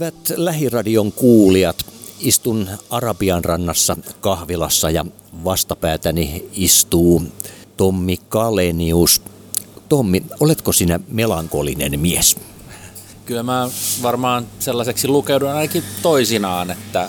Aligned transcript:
Hyvät 0.00 0.32
lähiradion 0.36 1.12
kuulijat, 1.12 1.86
istun 2.20 2.68
Arabian 2.90 3.44
rannassa 3.44 3.96
kahvilassa 4.20 4.90
ja 4.90 5.06
vastapäätäni 5.44 6.48
istuu 6.52 7.22
Tommi 7.76 8.16
Kalenius. 8.28 9.22
Tommi, 9.88 10.22
oletko 10.40 10.72
sinä 10.72 11.00
melankolinen 11.08 12.00
mies? 12.00 12.36
Kyllä 13.24 13.42
mä 13.42 13.68
varmaan 14.02 14.46
sellaiseksi 14.58 15.08
lukeudun 15.08 15.50
ainakin 15.50 15.84
toisinaan, 16.02 16.70
että 16.70 17.08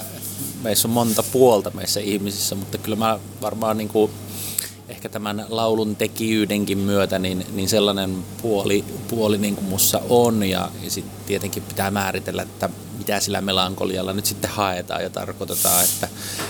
meissä 0.64 0.88
on 0.88 0.94
monta 0.94 1.24
puolta 1.24 1.72
meissä 1.74 2.00
ihmisissä, 2.00 2.56
mutta 2.56 2.78
kyllä 2.78 2.96
mä 2.96 3.20
varmaan 3.42 3.78
niin 3.78 3.90
kuin 3.90 4.12
ehkä 5.02 5.10
tämän 5.10 5.46
laulun 5.50 5.96
tekijyydenkin 5.96 6.78
myötä 6.78 7.20
niin, 7.20 7.46
niin 7.54 7.70
sellainen 7.70 8.24
puoli, 8.42 8.86
puoli 9.08 9.38
niin 9.38 9.56
kuin 9.56 9.66
mussa 9.66 10.02
on. 10.10 10.44
Ja, 10.44 10.72
ja 10.84 10.92
sitten 10.92 11.26
tietenkin 11.26 11.64
pitää 11.64 11.92
määritellä, 11.92 12.42
että 12.42 12.70
mitä 12.98 13.20
sillä 13.20 13.42
melankolialla 13.42 14.14
nyt 14.14 14.26
sitten 14.26 14.50
haetaan 14.50 15.04
ja 15.04 15.10
tarkoitetaan, 15.10 15.84
että, 15.84 16.08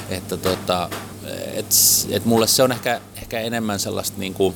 että 0.10 0.38
tota, 0.38 0.90
et, 1.54 1.66
et 2.10 2.26
mulle 2.26 2.48
se 2.48 2.64
on 2.64 2.72
ehkä, 2.72 3.02
ehkä 3.16 3.40
enemmän 3.40 3.80
sellaista 3.80 4.20
niin 4.20 4.34
kuin 4.34 4.56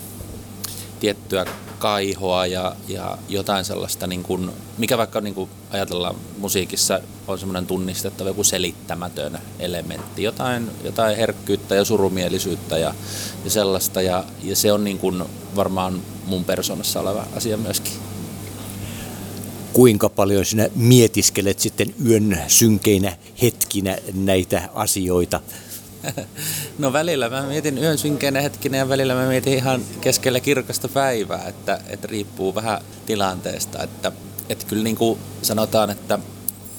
tiettyä 0.99 1.45
kaihoa 1.79 2.45
ja, 2.45 2.75
ja 2.87 3.17
jotain 3.29 3.65
sellaista, 3.65 4.07
niin 4.07 4.23
kuin, 4.23 4.51
mikä 4.77 4.97
vaikka 4.97 5.21
niin 5.21 5.35
kuin 5.35 5.49
ajatellaan 5.71 6.15
musiikissa 6.37 6.99
on 7.27 7.39
semmoinen 7.39 7.67
tunnistettava 7.67 8.29
joku 8.29 8.43
selittämätön 8.43 9.39
elementti, 9.59 10.23
jotain, 10.23 10.71
jotain 10.83 11.17
herkkyyttä 11.17 11.75
ja 11.75 11.85
surumielisyyttä 11.85 12.77
ja, 12.77 12.95
ja 13.43 13.51
sellaista 13.51 14.01
ja, 14.01 14.23
ja 14.43 14.55
se 14.55 14.71
on 14.71 14.83
niin 14.83 14.99
kuin 14.99 15.23
varmaan 15.55 16.01
mun 16.25 16.45
persoonassa 16.45 16.99
oleva 16.99 17.27
asia 17.35 17.57
myöskin. 17.57 17.93
Kuinka 19.73 20.09
paljon 20.09 20.45
sinä 20.45 20.69
mietiskelet 20.75 21.59
sitten 21.59 21.95
yön 22.05 22.41
synkeinä 22.47 23.17
hetkinä 23.41 23.97
näitä 24.13 24.69
asioita? 24.73 25.41
No 26.79 26.93
välillä 26.93 27.29
mä 27.29 27.41
mietin 27.41 27.77
yön 27.77 27.97
synkeinä 27.97 28.41
hetkinä 28.41 28.77
ja 28.77 28.89
välillä 28.89 29.13
mä 29.15 29.27
mietin 29.27 29.53
ihan 29.53 29.81
keskellä 30.01 30.39
kirkasta 30.39 30.87
päivää, 30.87 31.43
että, 31.47 31.79
että 31.87 32.07
riippuu 32.07 32.55
vähän 32.55 32.81
tilanteesta. 33.05 33.83
Että, 33.83 34.11
että 34.49 34.65
kyllä 34.65 34.83
niin 34.83 34.95
kuin 34.95 35.19
sanotaan, 35.41 35.89
että, 35.89 36.19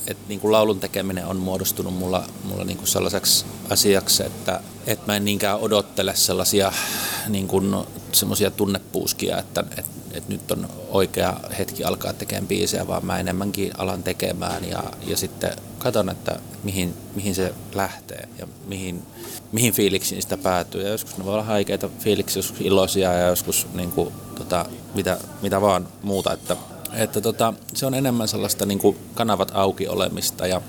että 0.06 0.28
niin 0.28 0.40
kuin 0.40 0.52
laulun 0.52 0.80
tekeminen 0.80 1.26
on 1.26 1.36
muodostunut 1.36 1.94
mulla, 1.94 2.24
mulla 2.44 2.64
niin 2.64 2.76
kuin 2.76 2.88
sellaiseksi 2.88 3.44
asiaksi, 3.70 4.22
että, 4.22 4.60
että 4.86 5.06
mä 5.06 5.16
en 5.16 5.24
niinkään 5.24 5.58
odottele 5.58 6.16
sellaisia 6.16 6.72
niin 7.28 7.48
kuin 7.48 7.76
semmoisia 8.12 8.50
tunnepuuskia, 8.50 9.38
että, 9.38 9.64
että, 9.70 9.90
että 10.12 10.32
nyt 10.32 10.50
on 10.50 10.68
oikea 10.88 11.40
hetki 11.58 11.84
alkaa 11.84 12.12
tekemään 12.12 12.46
biisejä, 12.46 12.86
vaan 12.86 13.06
mä 13.06 13.18
enemmänkin 13.18 13.70
alan 13.78 14.02
tekemään 14.02 14.68
ja, 14.70 14.82
ja 15.06 15.16
sitten 15.16 15.50
katson, 15.78 16.10
että 16.10 16.38
mihin, 16.62 16.94
mihin 17.14 17.34
se 17.34 17.54
lähtee 17.74 18.28
ja 18.38 18.48
mihin, 18.66 19.02
mihin 19.52 19.72
fiiliksiin 19.72 20.22
sitä 20.22 20.36
päätyy. 20.36 20.82
Ja 20.82 20.88
joskus 20.88 21.18
ne 21.18 21.24
voi 21.24 21.34
olla 21.34 21.44
haikeita 21.44 21.88
fiiliksiä, 21.98 22.38
joskus 22.38 22.60
iloisia 22.60 23.12
ja 23.12 23.26
joskus 23.26 23.66
niin 23.74 23.92
kuin, 23.92 24.12
tota, 24.38 24.66
mitä, 24.94 25.18
mitä 25.42 25.60
vaan 25.60 25.88
muuta. 26.02 26.32
Että, 26.32 26.56
että 26.96 27.20
tota, 27.20 27.54
se 27.74 27.86
on 27.86 27.94
enemmän 27.94 28.28
sellaista 28.28 28.66
niin 28.66 28.78
kuin 28.78 28.96
kanavat 29.14 29.50
auki 29.54 29.88
olemista 29.88 30.46
ja 30.46 30.62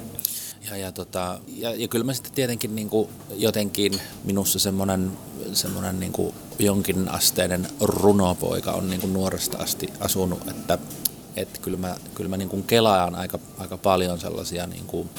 ja, 0.69 0.77
ja, 0.77 0.91
tota, 0.91 1.39
ja, 1.47 1.75
ja 1.75 1.87
kyllä 1.87 2.05
mä 2.05 2.13
sitten 2.13 2.33
tietenkin 2.33 2.75
niin 2.75 2.89
kuin 2.89 3.09
jotenkin 3.35 4.01
minussa 4.23 4.59
semmoinen, 4.59 5.11
semmoinen 5.53 5.99
niin 5.99 6.11
kuin 6.11 6.33
jonkin 6.59 7.09
asteinen 7.09 7.67
runopoika 7.81 8.71
on 8.71 8.89
niin 8.89 9.01
kuin 9.01 9.13
nuoresta 9.13 9.57
asti 9.57 9.87
asunut, 9.99 10.47
että, 10.47 10.77
että 11.35 11.59
kyllä 11.61 11.77
mä, 11.77 11.95
kyllä 12.15 12.29
mä 12.29 12.37
niin 12.37 12.49
kuin 12.49 12.63
kelaan 12.63 13.15
aika, 13.15 13.39
aika 13.57 13.77
paljon 13.77 14.19
sellaisia 14.19 14.67
niin 14.67 14.85
kuin, 14.87 15.09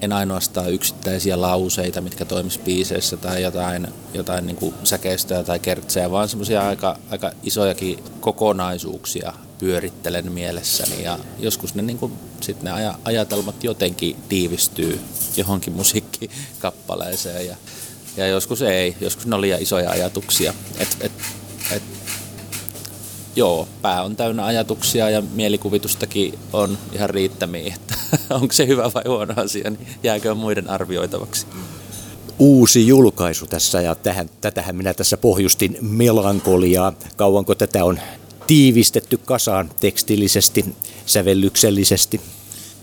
en 0.00 0.12
ainoastaan 0.12 0.72
yksittäisiä 0.72 1.40
lauseita, 1.40 2.00
mitkä 2.00 2.24
toimis 2.24 2.58
biiseissä 2.58 3.16
tai 3.16 3.42
jotain, 3.42 3.88
jotain 4.14 4.46
niin 4.46 4.56
kuin 4.56 4.74
säkeistöä 4.84 5.42
tai 5.42 5.58
kertsejä, 5.58 6.10
vaan 6.10 6.28
semmoisia 6.28 6.68
aika, 6.68 6.98
aika 7.10 7.32
isojakin 7.42 8.04
kokonaisuuksia 8.20 9.32
pyörittelen 9.58 10.32
mielessäni 10.32 11.02
ja 11.02 11.18
joskus 11.38 11.74
ne, 11.74 11.82
niin 11.82 11.98
kuin, 11.98 12.12
sit 12.40 12.62
ne 12.62 12.70
ajatelmat 13.04 13.64
jotenkin 13.64 14.16
tiivistyy 14.28 15.00
johonkin 15.36 15.72
musiikkikappaleeseen 15.72 17.46
ja, 17.46 17.56
ja 18.16 18.26
joskus 18.26 18.62
ei, 18.62 18.96
joskus 19.00 19.26
ne 19.26 19.34
on 19.34 19.40
liian 19.40 19.62
isoja 19.62 19.90
ajatuksia. 19.90 20.54
Et, 20.78 20.96
et, 21.00 21.12
et, 21.72 21.82
joo, 23.36 23.68
pää 23.82 24.02
on 24.02 24.16
täynnä 24.16 24.44
ajatuksia 24.44 25.10
ja 25.10 25.22
mielikuvitustakin 25.22 26.38
on 26.52 26.78
ihan 26.92 27.10
riittämiä, 27.10 27.74
että 27.74 27.89
onko 28.40 28.52
se 28.52 28.66
hyvä 28.66 28.90
vai 28.94 29.02
huono 29.06 29.34
asia, 29.36 29.70
niin 29.70 29.86
jääkö 30.02 30.34
muiden 30.34 30.70
arvioitavaksi. 30.70 31.46
Uusi 32.38 32.86
julkaisu 32.86 33.46
tässä 33.46 33.80
ja 33.80 33.94
tähän, 33.94 34.30
tätähän 34.40 34.76
minä 34.76 34.94
tässä 34.94 35.16
pohjustin 35.16 35.76
melankoliaa. 35.80 36.92
Kauanko 37.16 37.54
tätä 37.54 37.84
on 37.84 38.00
tiivistetty 38.46 39.16
kasaan 39.16 39.70
tekstillisesti, 39.80 40.74
sävellyksellisesti? 41.06 42.20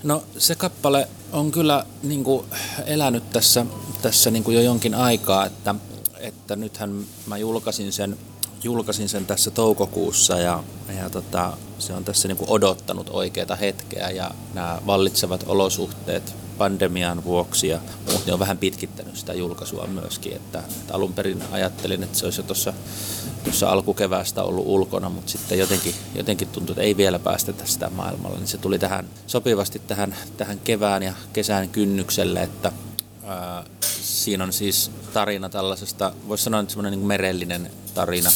No 0.04 0.24
se 0.38 0.56
kappale 0.56 1.08
on 1.32 1.52
kyllä 1.52 1.86
niin 2.04 2.24
kuin 2.24 2.46
elänyt 2.86 3.30
tässä, 3.30 3.66
tässä 4.02 4.32
niin 4.32 4.44
kuin 4.44 4.56
jo 4.56 4.62
jonkin 4.62 4.96
aikaa, 4.96 5.46
että, 5.46 5.76
että 6.20 6.56
nythän 6.56 7.06
mä 7.26 7.38
julkaisin 7.38 7.92
sen, 7.92 8.18
julkaisin 8.64 9.10
sen 9.10 9.26
tässä 9.26 9.52
toukokuussa 9.52 10.40
ja, 10.40 10.64
ja 10.98 11.10
tota, 11.10 11.58
se 11.80 11.94
on 11.94 12.04
tässä 12.04 12.28
niin 12.28 12.38
kuin 12.38 12.50
odottanut 12.50 13.10
oikeaa 13.10 13.56
hetkeä 13.56 14.10
ja 14.10 14.32
nämä 14.54 14.82
vallitsevat 14.88 15.44
olosuhteet 15.48 16.36
pandemian 16.58 17.24
vuoksi, 17.24 17.68
ja, 17.68 17.80
ne 18.26 18.34
on 18.34 18.40
vähän 18.40 18.58
pitkittänyt 18.58 19.18
sitä 19.18 19.34
julkaisua 19.34 19.88
myöskin. 19.88 20.34
Että, 20.34 20.60
että 20.60 20.94
alun 20.94 21.14
perin 21.14 21.44
ajattelin, 21.52 22.04
että 22.04 22.18
se 22.18 22.26
olisi 22.26 22.40
jo 22.40 22.44
tuossa, 22.44 22.74
tuossa 23.44 23.70
alkukeväästä 23.70 24.44
ollut 24.44 24.68
ulkona, 24.68 25.10
mutta 25.10 25.32
sitten 25.32 25.60
jotenkin, 25.60 25.96
jotenkin 26.16 26.48
tuntui, 26.48 26.74
että 26.74 26.82
ei 26.82 26.98
vielä 26.98 27.20
päästetä 27.20 27.66
sitä 27.66 27.90
maailmalla. 27.90 28.38
Niin 28.38 28.48
se 28.48 28.58
tuli 28.58 28.80
tähän 28.80 29.08
sopivasti 29.28 29.82
tähän, 29.88 30.16
tähän 30.38 30.60
kevään 30.60 31.04
ja 31.04 31.14
kesän 31.34 31.70
kynnykselle, 31.70 32.44
että 32.44 32.72
ää, 33.26 33.64
siinä 34.02 34.44
on 34.44 34.54
siis 34.54 34.92
tarina 35.14 35.50
tällaisesta, 35.50 36.14
voisi 36.28 36.44
sanoa, 36.44 36.60
että 36.60 36.72
semmoinen 36.72 37.00
niin 37.00 37.08
merellinen 37.08 37.72
tarina 37.98 38.30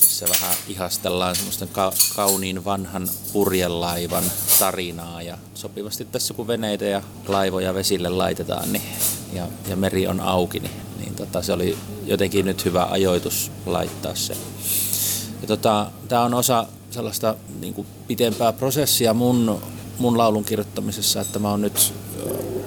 missä 0.00 0.26
vähän 0.28 0.56
ihastellaan 0.68 1.36
semmoista 1.36 1.66
ka- 1.66 1.92
kauniin 2.16 2.64
vanhan 2.64 3.08
purjelaivan 3.32 4.24
tarinaa 4.58 5.22
ja 5.22 5.38
sopivasti 5.54 6.04
tässä 6.04 6.34
kun 6.34 6.46
veneitä 6.46 6.84
ja 6.84 7.02
laivoja 7.28 7.74
vesille 7.74 8.08
laitetaan 8.08 8.72
niin, 8.72 8.82
ja, 9.32 9.46
ja 9.68 9.76
meri 9.76 10.06
on 10.06 10.20
auki, 10.20 10.60
niin, 10.60 10.72
niin 10.98 11.14
tota, 11.14 11.42
se 11.42 11.52
oli 11.52 11.78
jotenkin 12.04 12.46
nyt 12.46 12.64
hyvä 12.64 12.84
ajoitus 12.90 13.50
laittaa 13.66 14.14
se. 14.14 14.36
Tota, 15.46 15.86
Tämä 16.08 16.24
on 16.24 16.34
osa 16.34 16.66
sellaista 16.90 17.34
niin 17.60 17.74
kuin 17.74 17.86
pitempää 18.06 18.52
prosessia 18.52 19.14
mun, 19.14 19.62
mun 19.98 20.18
laulun 20.18 20.44
kirjoittamisessa, 20.44 21.20
että 21.20 21.38
mä 21.38 21.50
oon 21.50 21.62
nyt 21.62 21.92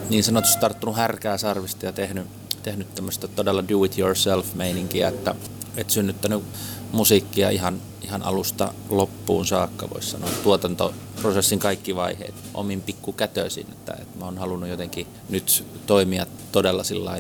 niin 0.10 0.24
sanotusti 0.24 0.60
tarttunut 0.60 0.96
härkää 0.96 1.38
sarvista 1.38 1.86
ja 1.86 1.92
tehnyt, 1.92 2.28
tehnyt 2.64 2.96
tämmöistä 2.96 3.28
todella 3.28 3.64
do-it-yourself-meininkiä, 3.68 5.08
että 5.08 5.36
et 5.78 5.90
synnyttänyt 5.90 6.44
musiikkia 6.92 7.50
ihan, 7.50 7.82
ihan 8.04 8.24
alusta 8.24 8.74
loppuun 8.90 9.46
saakka, 9.46 9.90
voisi 9.90 10.10
sanoa. 10.10 10.30
Tuotantoprosessin 10.44 11.60
kaikki 11.60 11.96
vaiheet 11.96 12.34
omin 12.54 12.82
pikkukätöisin, 12.82 13.66
että, 13.72 13.94
että 14.02 14.20
mä 14.20 14.26
oon 14.26 14.38
halunnut 14.38 14.70
jotenkin 14.70 15.08
nyt 15.30 15.66
toimia 15.86 16.26
todella 16.52 16.84
sillä 16.84 17.12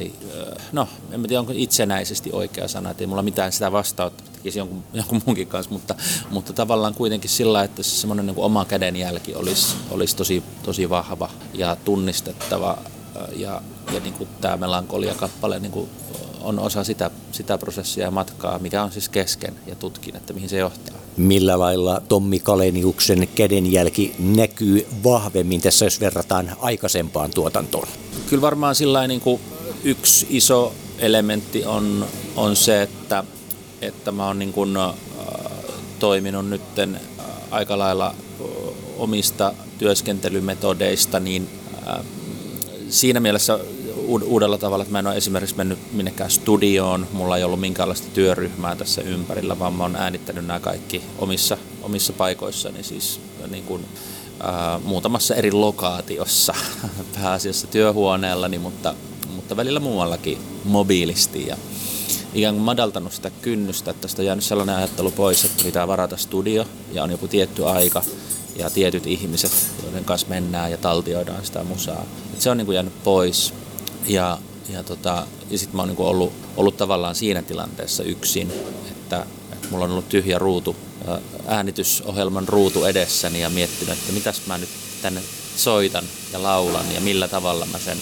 no 0.71 0.87
en 1.11 1.23
tiedä 1.23 1.39
onko 1.39 1.53
itsenäisesti 1.55 2.29
oikea 2.33 2.67
sana, 2.67 2.89
että 2.89 3.03
ei 3.03 3.07
mulla 3.07 3.21
mitään 3.21 3.51
sitä 3.51 3.71
vastautta, 3.71 4.23
tekisi 4.35 4.59
jonkun, 4.59 4.83
jonkun 4.93 5.21
muunkin 5.25 5.47
kanssa, 5.47 5.71
mutta, 5.71 5.95
mutta 6.31 6.53
tavallaan 6.53 6.93
kuitenkin 6.93 7.29
sillä, 7.29 7.63
että 7.63 7.83
se 7.83 7.89
semmoinen 7.89 8.25
niin 8.25 8.37
oma 8.37 8.65
kädenjälki 8.65 9.35
olisi, 9.35 9.75
olisi 9.91 10.15
tosi, 10.15 10.43
tosi 10.63 10.89
vahva 10.89 11.29
ja 11.53 11.77
tunnistettava 11.85 12.77
ja, 13.35 13.61
ja 13.93 13.99
niin 13.99 14.13
kuin 14.13 14.29
tämä 14.41 14.57
melankolia-kappale 14.57 15.59
niin 15.59 15.71
kuin 15.71 15.89
on 16.41 16.59
osa 16.59 16.83
sitä, 16.83 17.11
sitä 17.31 17.57
prosessia 17.57 18.03
ja 18.03 18.11
matkaa, 18.11 18.59
mikä 18.59 18.83
on 18.83 18.91
siis 18.91 19.09
kesken 19.09 19.53
ja 19.67 19.75
tutkin, 19.75 20.15
että 20.15 20.33
mihin 20.33 20.49
se 20.49 20.57
johtaa. 20.57 20.95
Millä 21.17 21.59
lailla 21.59 22.01
Tommi 22.07 22.39
Kaleniuksen 22.39 23.27
kädenjälki 23.35 24.15
näkyy 24.19 24.87
vahvemmin 25.03 25.61
tässä, 25.61 25.85
jos 25.85 25.99
verrataan 25.99 26.51
aikaisempaan 26.59 27.31
tuotantoon? 27.31 27.87
Kyllä 28.29 28.41
varmaan 28.41 28.75
sillä 28.75 29.07
niin 29.07 29.21
kuin 29.21 29.41
yksi 29.83 30.27
iso 30.29 30.73
elementti 30.99 31.65
on, 31.65 32.05
on 32.35 32.55
se, 32.55 32.81
että, 32.81 33.23
että 33.81 34.11
mä 34.11 34.27
oon 34.27 34.39
niin 34.39 34.53
kuin, 34.53 34.77
äh, 34.77 34.93
toiminut 35.99 36.49
nytten 36.49 36.95
äh, 36.95 37.25
aika 37.51 37.77
lailla 37.77 38.15
omista 38.97 39.53
työskentelymetodeista, 39.77 41.19
niin 41.19 41.49
äh, 41.87 42.05
siinä 42.89 43.19
mielessä 43.19 43.59
uudella 44.07 44.57
tavalla, 44.57 44.81
että 44.81 44.91
mä 44.91 44.99
en 44.99 45.07
ole 45.07 45.17
esimerkiksi 45.17 45.57
mennyt 45.57 45.79
minnekään 45.93 46.31
studioon, 46.31 47.07
mulla 47.13 47.37
ei 47.37 47.43
ollut 47.43 47.59
minkäänlaista 47.59 48.07
työryhmää 48.13 48.75
tässä 48.75 49.01
ympärillä, 49.01 49.59
vaan 49.59 49.73
mä 49.73 49.83
oon 49.83 49.95
äänittänyt 49.95 50.45
nämä 50.45 50.59
kaikki 50.59 51.01
omissa, 51.17 51.57
omissa 51.81 52.13
paikoissani, 52.13 52.83
siis 52.83 53.19
niin 53.49 53.63
kuin 53.63 53.85
ää, 54.39 54.79
muutamassa 54.83 55.35
eri 55.35 55.51
lokaatiossa, 55.51 56.53
pääasiassa 57.15 57.67
työhuoneellani, 57.67 58.59
mutta, 58.59 58.93
mutta 59.35 59.57
välillä 59.57 59.79
muuallakin 59.79 60.37
mobiilisti. 60.63 61.47
Ja 61.47 61.57
ikään 62.33 62.55
kuin 62.55 62.65
madaltanut 62.65 63.13
sitä 63.13 63.29
kynnystä, 63.41 63.91
että 63.91 64.01
tästä 64.01 64.21
on 64.21 64.25
jäänyt 64.25 64.43
sellainen 64.43 64.75
ajattelu 64.75 65.11
pois, 65.11 65.45
että 65.45 65.63
pitää 65.63 65.87
varata 65.87 66.17
studio 66.17 66.65
ja 66.93 67.03
on 67.03 67.11
joku 67.11 67.27
tietty 67.27 67.65
aika 67.65 68.03
ja 68.55 68.69
tietyt 68.69 69.07
ihmiset, 69.07 69.51
joiden 69.83 70.05
kanssa 70.05 70.27
mennään 70.27 70.71
ja 70.71 70.77
taltioidaan 70.77 71.45
sitä 71.45 71.63
musaa. 71.63 72.05
Et 72.33 72.41
se 72.41 72.49
on 72.49 72.57
niin 72.57 72.65
kuin 72.65 72.75
jäänyt 72.75 73.03
pois 73.03 73.53
ja, 74.07 74.37
ja, 74.69 74.83
tota, 74.83 75.27
ja 75.49 75.57
sitten 75.57 75.75
mä 75.75 75.81
oon 75.81 75.89
niin 75.89 75.99
ollut, 75.99 76.33
ollut 76.57 76.77
tavallaan 76.77 77.15
siinä 77.15 77.41
tilanteessa 77.41 78.03
yksin, 78.03 78.51
että, 78.91 79.25
että 79.53 79.67
mulla 79.71 79.85
on 79.85 79.91
ollut 79.91 80.09
tyhjä 80.09 80.39
ruutu, 80.39 80.75
äänitysohjelman 81.47 82.47
ruutu 82.47 82.85
edessäni 82.85 83.41
ja 83.41 83.49
miettinyt, 83.49 83.93
että 83.93 84.13
mitäs 84.13 84.41
mä 84.47 84.57
nyt 84.57 84.69
tänne 85.01 85.21
soitan 85.55 86.03
ja 86.33 86.43
laulan 86.43 86.85
ja 86.93 87.01
millä 87.01 87.27
tavalla 87.27 87.65
mä 87.65 87.79
sen, 87.79 87.97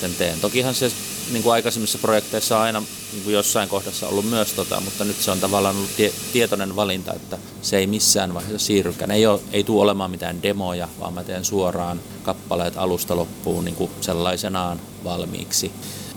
sen 0.00 0.14
teen. 0.14 0.40
Tokihan 0.40 0.74
se 0.74 0.92
niin 1.30 1.42
kuin 1.42 1.52
aikaisemmissa 1.52 1.98
projekteissa 1.98 2.56
on 2.56 2.62
aina 2.62 2.82
niin 3.12 3.22
kuin 3.24 3.34
jossain 3.34 3.68
kohdassa 3.68 4.08
ollut 4.08 4.30
myös 4.30 4.52
tota, 4.52 4.80
mutta 4.80 5.04
nyt 5.04 5.16
se 5.16 5.30
on 5.30 5.40
tavallaan 5.40 5.76
ollut 5.76 5.96
tie, 5.96 6.12
tietoinen 6.32 6.76
valinta, 6.76 7.14
että 7.14 7.38
se 7.62 7.76
ei 7.76 7.86
missään 7.86 8.34
vaiheessa 8.34 8.66
siirrykään. 8.66 9.10
Ei, 9.10 9.26
ole, 9.26 9.40
ei 9.52 9.64
tule 9.64 9.82
olemaan 9.82 10.10
mitään 10.10 10.42
demoja, 10.42 10.88
vaan 11.00 11.14
mä 11.14 11.24
teen 11.24 11.44
suoraan 11.44 12.00
kappaleet 12.22 12.76
alusta 12.76 13.16
loppuun 13.16 13.64
niin 13.64 13.74
kuin 13.74 13.90
sellaisenaan 14.00 14.80
valmiiksi. 15.04 15.72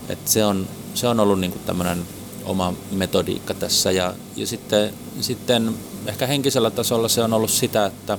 Et 0.10 0.28
se, 0.28 0.46
on, 0.46 0.68
se 0.94 1.08
on 1.08 1.20
ollut 1.20 1.40
niin 1.40 1.52
kuin 1.52 1.64
tämmöinen 1.66 2.08
oma 2.46 2.74
metodiikka 2.92 3.54
tässä 3.54 3.92
ja, 3.92 4.14
ja 4.36 4.48
sitten, 4.48 4.94
sitten 5.22 5.76
ehkä 6.06 6.28
henkisellä 6.28 6.72
tasolla 6.72 7.08
se 7.08 7.24
on 7.24 7.34
ollut 7.34 7.50
sitä, 7.50 7.86
että, 7.86 8.18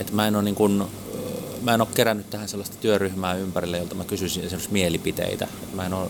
että 0.00 0.12
mä 0.12 0.28
en 0.28 0.36
ole 0.36 0.44
niin 0.44 0.54
kuin 0.54 0.84
mä 1.62 1.74
en 1.74 1.80
ole 1.80 1.88
kerännyt 1.94 2.30
tähän 2.30 2.48
sellaista 2.48 2.76
työryhmää 2.80 3.34
ympärille, 3.34 3.78
jolta 3.78 3.94
mä 3.94 4.04
kysyisin 4.04 4.44
esimerkiksi 4.44 4.72
mielipiteitä. 4.72 5.48
Mä 5.74 5.86
en 5.86 5.94
ole, 5.94 6.08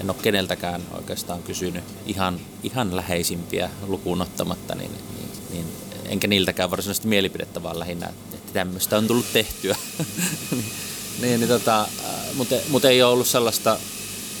en 0.00 0.10
ole 0.10 0.16
keneltäkään 0.22 0.82
oikeastaan 0.92 1.42
kysynyt 1.42 1.84
ihan, 2.06 2.40
ihan 2.62 2.96
läheisimpiä 2.96 3.70
lukuun 3.86 4.22
ottamatta, 4.22 4.74
niin, 4.74 4.90
niin, 4.90 5.30
niin 5.50 5.66
enkä 6.04 6.26
niiltäkään 6.26 6.70
varsinaisesti 6.70 7.08
mielipidettä, 7.08 7.62
vaan 7.62 7.78
lähinnä, 7.78 8.06
että 8.34 8.52
tämmöistä 8.52 8.98
on 8.98 9.06
tullut 9.06 9.32
tehtyä. 9.32 9.76
niin, 11.22 11.40
niin 11.40 11.48
tota, 11.48 11.88
mutta, 12.34 12.56
mutta 12.68 12.88
ei 12.88 13.02
ole 13.02 13.12
ollut 13.12 13.26
sellaista, 13.26 13.76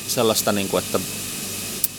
sellaista 0.08 0.52
niin 0.52 0.68
kuin, 0.68 0.84
että 0.84 1.00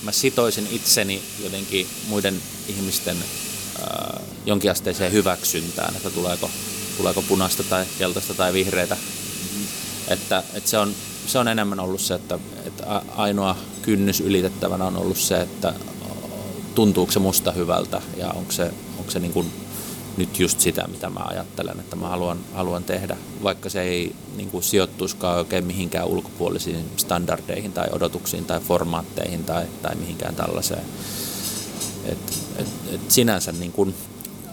mä 0.03 0.11
sitoisin 0.11 0.67
itseni 0.71 1.21
jotenkin 1.43 1.87
muiden 2.07 2.41
ihmisten 2.67 3.17
äh, 3.17 4.21
jonkinasteiseen 4.45 5.11
hyväksyntään, 5.11 5.95
että 5.95 6.09
tuleeko 6.09 6.49
tuleeko 6.97 7.21
punaista 7.21 7.63
tai 7.63 7.85
keltaista 7.97 8.33
tai 8.33 8.53
vihreitä. 8.53 8.97
Että, 10.07 10.43
että 10.53 10.69
se, 10.69 10.77
on, 10.77 10.93
se 11.27 11.39
on 11.39 11.47
enemmän 11.47 11.79
ollut 11.79 12.01
se, 12.01 12.13
että, 12.13 12.39
että 12.65 13.01
ainoa 13.15 13.55
kynnys 13.81 14.21
ylitettävänä 14.21 14.85
on 14.85 14.97
ollut 14.97 15.17
se, 15.17 15.41
että 15.41 15.73
tuntuuko 16.75 17.11
se 17.11 17.19
musta 17.19 17.51
hyvältä 17.51 18.01
ja 18.17 18.29
onko 18.29 18.51
se, 18.51 18.71
onko 18.99 19.11
se 19.11 19.19
niin 19.19 19.33
kuin 19.33 19.51
nyt 20.17 20.39
just 20.39 20.59
sitä, 20.59 20.87
mitä 20.87 21.09
mä 21.09 21.19
ajattelen, 21.19 21.79
että 21.79 21.95
mä 21.95 22.07
haluan, 22.07 22.39
haluan 22.53 22.83
tehdä, 22.83 23.17
vaikka 23.43 23.69
se 23.69 23.81
ei 23.81 24.15
niin 24.35 24.49
kuin 24.49 24.63
sijoittuisikaan 24.63 25.37
oikein 25.37 25.65
mihinkään 25.65 26.07
ulkopuolisiin 26.07 26.85
standardeihin 26.97 27.73
tai 27.73 27.87
odotuksiin 27.91 28.45
tai 28.45 28.59
formaatteihin 28.59 29.43
tai, 29.43 29.65
tai 29.81 29.95
mihinkään 29.95 30.35
tällaiseen. 30.35 30.83
Et, 32.05 32.17
et, 32.57 32.67
et 32.93 33.11
sinänsä 33.11 33.51
niin 33.51 33.71
kuin 33.71 33.95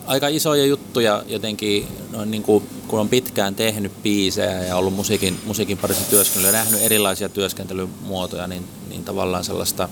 aika 0.08 0.28
isoja 0.28 0.66
juttuja 0.66 1.22
jotenkin, 1.26 1.88
noin 2.10 2.31
niin 2.31 2.43
kuin, 2.43 2.69
kun 2.88 3.00
on 3.00 3.08
pitkään 3.08 3.55
tehnyt 3.55 4.02
biisejä 4.02 4.64
ja 4.64 4.76
ollut 4.76 4.94
musiikin, 4.94 5.38
musiikin 5.46 5.78
parissa 5.78 6.10
työskentelyä 6.10 6.49
ja 6.58 6.64
nähnyt 6.64 6.82
erilaisia 6.82 7.28
työskentelymuotoja, 7.28 8.46
niin, 8.46 8.64
niin 8.88 9.05
tavallaan 9.05 9.44
sellaista 9.44 9.88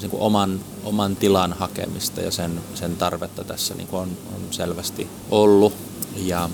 niin 0.00 0.10
kuin 0.10 0.22
oman, 0.22 0.60
oman 0.84 1.16
tilan 1.16 1.52
hakemista 1.52 2.20
ja 2.20 2.30
sen, 2.30 2.60
sen 2.74 2.96
tarvetta 2.96 3.44
tässä 3.44 3.74
niin 3.74 3.86
kuin 3.86 4.00
on, 4.00 4.08
on 4.34 4.40
selvästi 4.50 5.06
ollut. 5.30 5.72
Ja, 6.16 6.50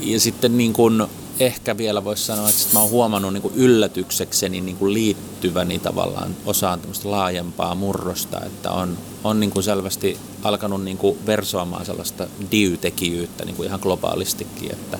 ja 0.00 0.20
sitten 0.20 0.58
niin 0.58 0.72
kuin, 0.72 1.06
ehkä 1.40 1.76
vielä 1.76 2.04
voisi 2.04 2.24
sanoa, 2.24 2.48
että 2.48 2.62
mä 2.72 2.80
oon 2.80 2.90
huomannut 2.90 3.32
niin 3.32 3.42
kuin 3.42 3.54
yllätyksekseni 3.54 4.60
niin 4.60 4.76
kuin 4.76 4.94
liittyväni 4.94 5.78
tavallaan 5.78 6.36
osaan 6.46 6.80
laajempaa 7.04 7.74
murrosta, 7.74 8.40
että 8.44 8.70
on, 8.70 8.98
on 9.24 9.40
niin 9.40 9.50
kuin 9.50 9.62
selvästi 9.62 10.18
alkanut 10.42 10.84
niin 10.84 10.98
kuin 10.98 11.18
versoamaan 11.26 11.86
sellaista 11.86 12.26
diy-tekijyyttä 12.50 13.44
niin 13.44 13.64
ihan 13.64 13.80
globaalistikin, 13.82 14.72
että 14.72 14.98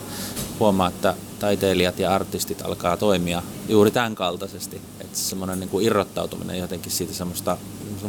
huomaa, 0.61 0.89
että 0.89 1.15
taiteilijat 1.39 1.99
ja 1.99 2.15
artistit 2.15 2.63
alkaa 2.63 2.97
toimia 2.97 3.43
juuri 3.69 3.91
tämän 3.91 4.15
kaltaisesti, 4.15 4.81
että 5.01 5.19
semmoinen 5.19 5.61
niin 5.61 5.71
kuin 5.71 5.87
irrottautuminen 5.87 6.59
jotenkin 6.59 6.93
siitä 6.93 7.15
semmoista 7.15 7.59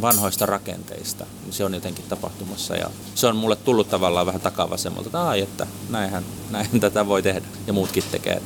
vanhoista 0.01 0.45
rakenteista, 0.45 1.25
niin 1.43 1.53
se 1.53 1.65
on 1.65 1.73
jotenkin 1.73 2.05
tapahtumassa 2.09 2.75
ja 2.75 2.89
se 3.15 3.27
on 3.27 3.35
mulle 3.35 3.55
tullut 3.55 3.89
tavallaan 3.89 4.25
vähän 4.25 4.41
takavasemmalta, 4.41 5.07
että 5.07 5.27
ai, 5.27 5.41
että 5.41 5.67
näinhän, 5.89 6.25
näin 6.51 6.79
tätä 6.79 7.07
voi 7.07 7.21
tehdä 7.21 7.45
ja 7.67 7.73
muutkin 7.73 8.03
tekee. 8.11 8.41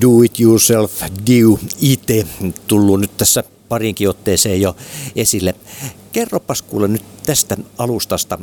Do 0.00 0.22
it 0.22 0.40
yourself, 0.40 1.02
do 1.02 1.58
itse, 1.80 2.26
tullut 2.66 3.00
nyt 3.00 3.16
tässä 3.16 3.44
parinkin 3.68 4.08
otteeseen 4.08 4.60
jo 4.60 4.76
esille. 5.16 5.54
Kerropas 6.12 6.62
kuule 6.62 6.88
nyt 6.88 7.02
tästä 7.26 7.56
alustasta, 7.78 8.38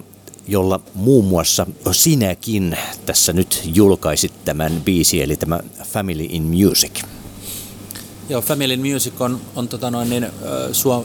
jolla 0.47 0.79
muun 0.93 1.25
muassa 1.25 1.65
sinäkin 1.91 2.77
tässä 3.05 3.33
nyt 3.33 3.61
julkaisit 3.65 4.45
tämän 4.45 4.81
biisi, 4.85 5.21
eli 5.21 5.35
tämä 5.35 5.59
Family 5.83 6.25
in 6.29 6.43
Music. 6.43 7.03
Joo, 8.29 8.41
Family 8.41 8.73
in 8.73 8.93
Music 8.93 9.21
on, 9.21 9.41
on 9.55 9.67
tota 9.67 9.91
noin 9.91 10.09
niin, 10.09 10.27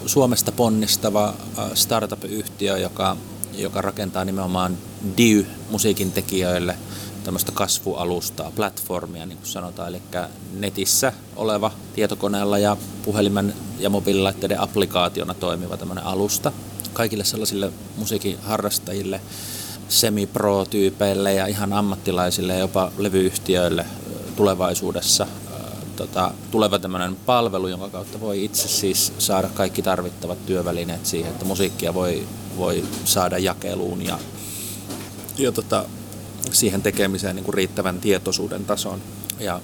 Suomesta 0.07 0.53
ponnistava 0.53 1.35
startup-yhtiö, 1.75 2.79
joka, 2.79 3.17
joka 3.55 3.81
rakentaa 3.81 4.25
nimenomaan 4.25 4.79
DIY-musiikin 5.17 6.13
tekijöille 6.13 6.77
tämmöistä 7.25 7.53
kasvualustaa, 7.53 8.53
platformia, 8.57 9.27
niin 9.27 9.39
kuin 9.39 9.49
sanotaan, 9.49 9.89
eli 9.89 10.03
netissä 10.59 11.13
oleva 11.37 11.71
tietokoneella 11.95 12.59
ja 12.59 12.77
puhelimen 13.05 13.55
ja 13.83 13.91
mobiililaitteiden 13.91 14.61
applikaationa 14.61 15.35
toimiva 15.35 15.77
tämmöinen 15.77 16.05
alusta 16.05 16.53
kaikille 16.93 17.25
sellaisille 17.25 17.73
musiikin 17.97 18.39
harrastajille, 18.43 19.21
semi-pro-tyypeille 19.89 21.35
ja 21.35 21.47
ihan 21.47 21.73
ammattilaisille 21.73 22.53
ja 22.53 22.59
jopa 22.59 22.93
levyyhtiöille 22.99 23.87
tulevaisuudessa 24.37 25.27
tota, 25.97 26.33
tuleva 26.51 26.79
tämmöinen 26.79 27.17
palvelu, 27.17 27.69
jonka 27.69 27.89
kautta 27.89 28.21
voi 28.21 28.45
itse 28.45 28.69
siis 28.69 29.13
saada 29.19 29.49
kaikki 29.49 29.83
tarvittavat 29.83 30.47
työvälineet 30.47 31.07
siihen, 31.07 31.33
että 31.33 31.45
musiikkia 31.45 31.95
voi, 31.95 32.27
voi 32.57 32.85
saada 33.05 33.39
jakeluun 33.39 34.07
ja, 34.07 34.19
ja 35.39 35.53
tota, 35.53 35.85
siihen 36.53 36.83
tekemiseen 36.83 37.37
niin 37.37 37.45
kuin 37.45 37.55
riittävän 37.55 38.01
tietoisuuden 38.01 38.65
tason. 38.65 39.03
Ja 39.41 39.61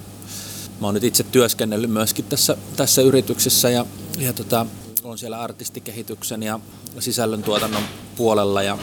mä 0.80 0.86
oon 0.86 0.94
nyt 0.94 1.04
itse 1.04 1.22
työskennellyt 1.22 1.90
myöskin 1.90 2.24
tässä, 2.24 2.56
tässä 2.76 3.02
yrityksessä 3.02 3.70
ja, 3.70 3.86
ja 4.18 4.32
tota, 4.32 4.66
on 5.04 5.18
siellä 5.18 5.40
artistikehityksen 5.40 6.42
ja 6.42 6.60
sisällöntuotannon 6.98 7.82
puolella 8.16 8.62
ja, 8.62 8.78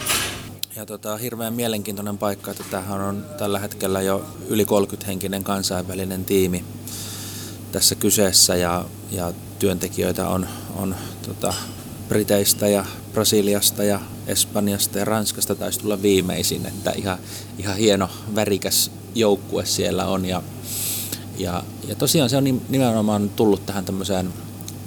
ja 0.76 0.86
tota, 0.86 1.16
hirveän 1.16 1.54
mielenkiintoinen 1.54 2.18
paikka, 2.18 2.50
että 2.50 2.64
tämähän 2.70 3.00
on 3.00 3.26
tällä 3.38 3.58
hetkellä 3.58 4.02
jo 4.02 4.26
yli 4.48 4.64
30-henkinen 4.64 5.44
kansainvälinen 5.44 6.24
tiimi 6.24 6.64
tässä 7.72 7.94
kyseessä 7.94 8.56
ja, 8.56 8.84
ja 9.10 9.32
työntekijöitä 9.58 10.28
on, 10.28 10.48
on 10.76 10.94
tota, 11.26 11.54
Briteistä 12.08 12.68
ja 12.68 12.84
Brasiliasta 13.12 13.84
ja 13.84 14.00
Espanjasta 14.26 14.98
ja 14.98 15.04
Ranskasta 15.04 15.54
taisi 15.54 15.80
tulla 15.80 16.02
viimeisin, 16.02 16.66
että 16.66 16.90
ihan, 16.90 17.18
ihan 17.58 17.76
hieno 17.76 18.08
värikäs 18.34 18.90
joukkue 19.14 19.66
siellä 19.66 20.06
on 20.06 20.24
ja, 20.24 20.42
ja, 21.38 21.62
ja 21.88 21.94
tosiaan 21.94 22.30
se 22.30 22.36
on 22.36 22.44
nimenomaan 22.68 23.30
tullut 23.30 23.66
tähän 23.66 23.84
tämmöiseen 23.84 24.32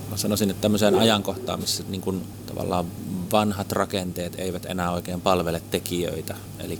mä 0.09 0.17
sanoisin, 0.17 0.49
että 0.49 0.61
tämmöiseen 0.61 0.95
ajankohtaan, 0.95 1.59
missä 1.59 1.83
niin 1.89 2.01
kuin 2.01 2.21
tavallaan 2.45 2.85
vanhat 3.31 3.71
rakenteet 3.71 4.35
eivät 4.37 4.65
enää 4.65 4.91
oikein 4.91 5.21
palvele 5.21 5.61
tekijöitä. 5.71 6.35
Eli 6.59 6.79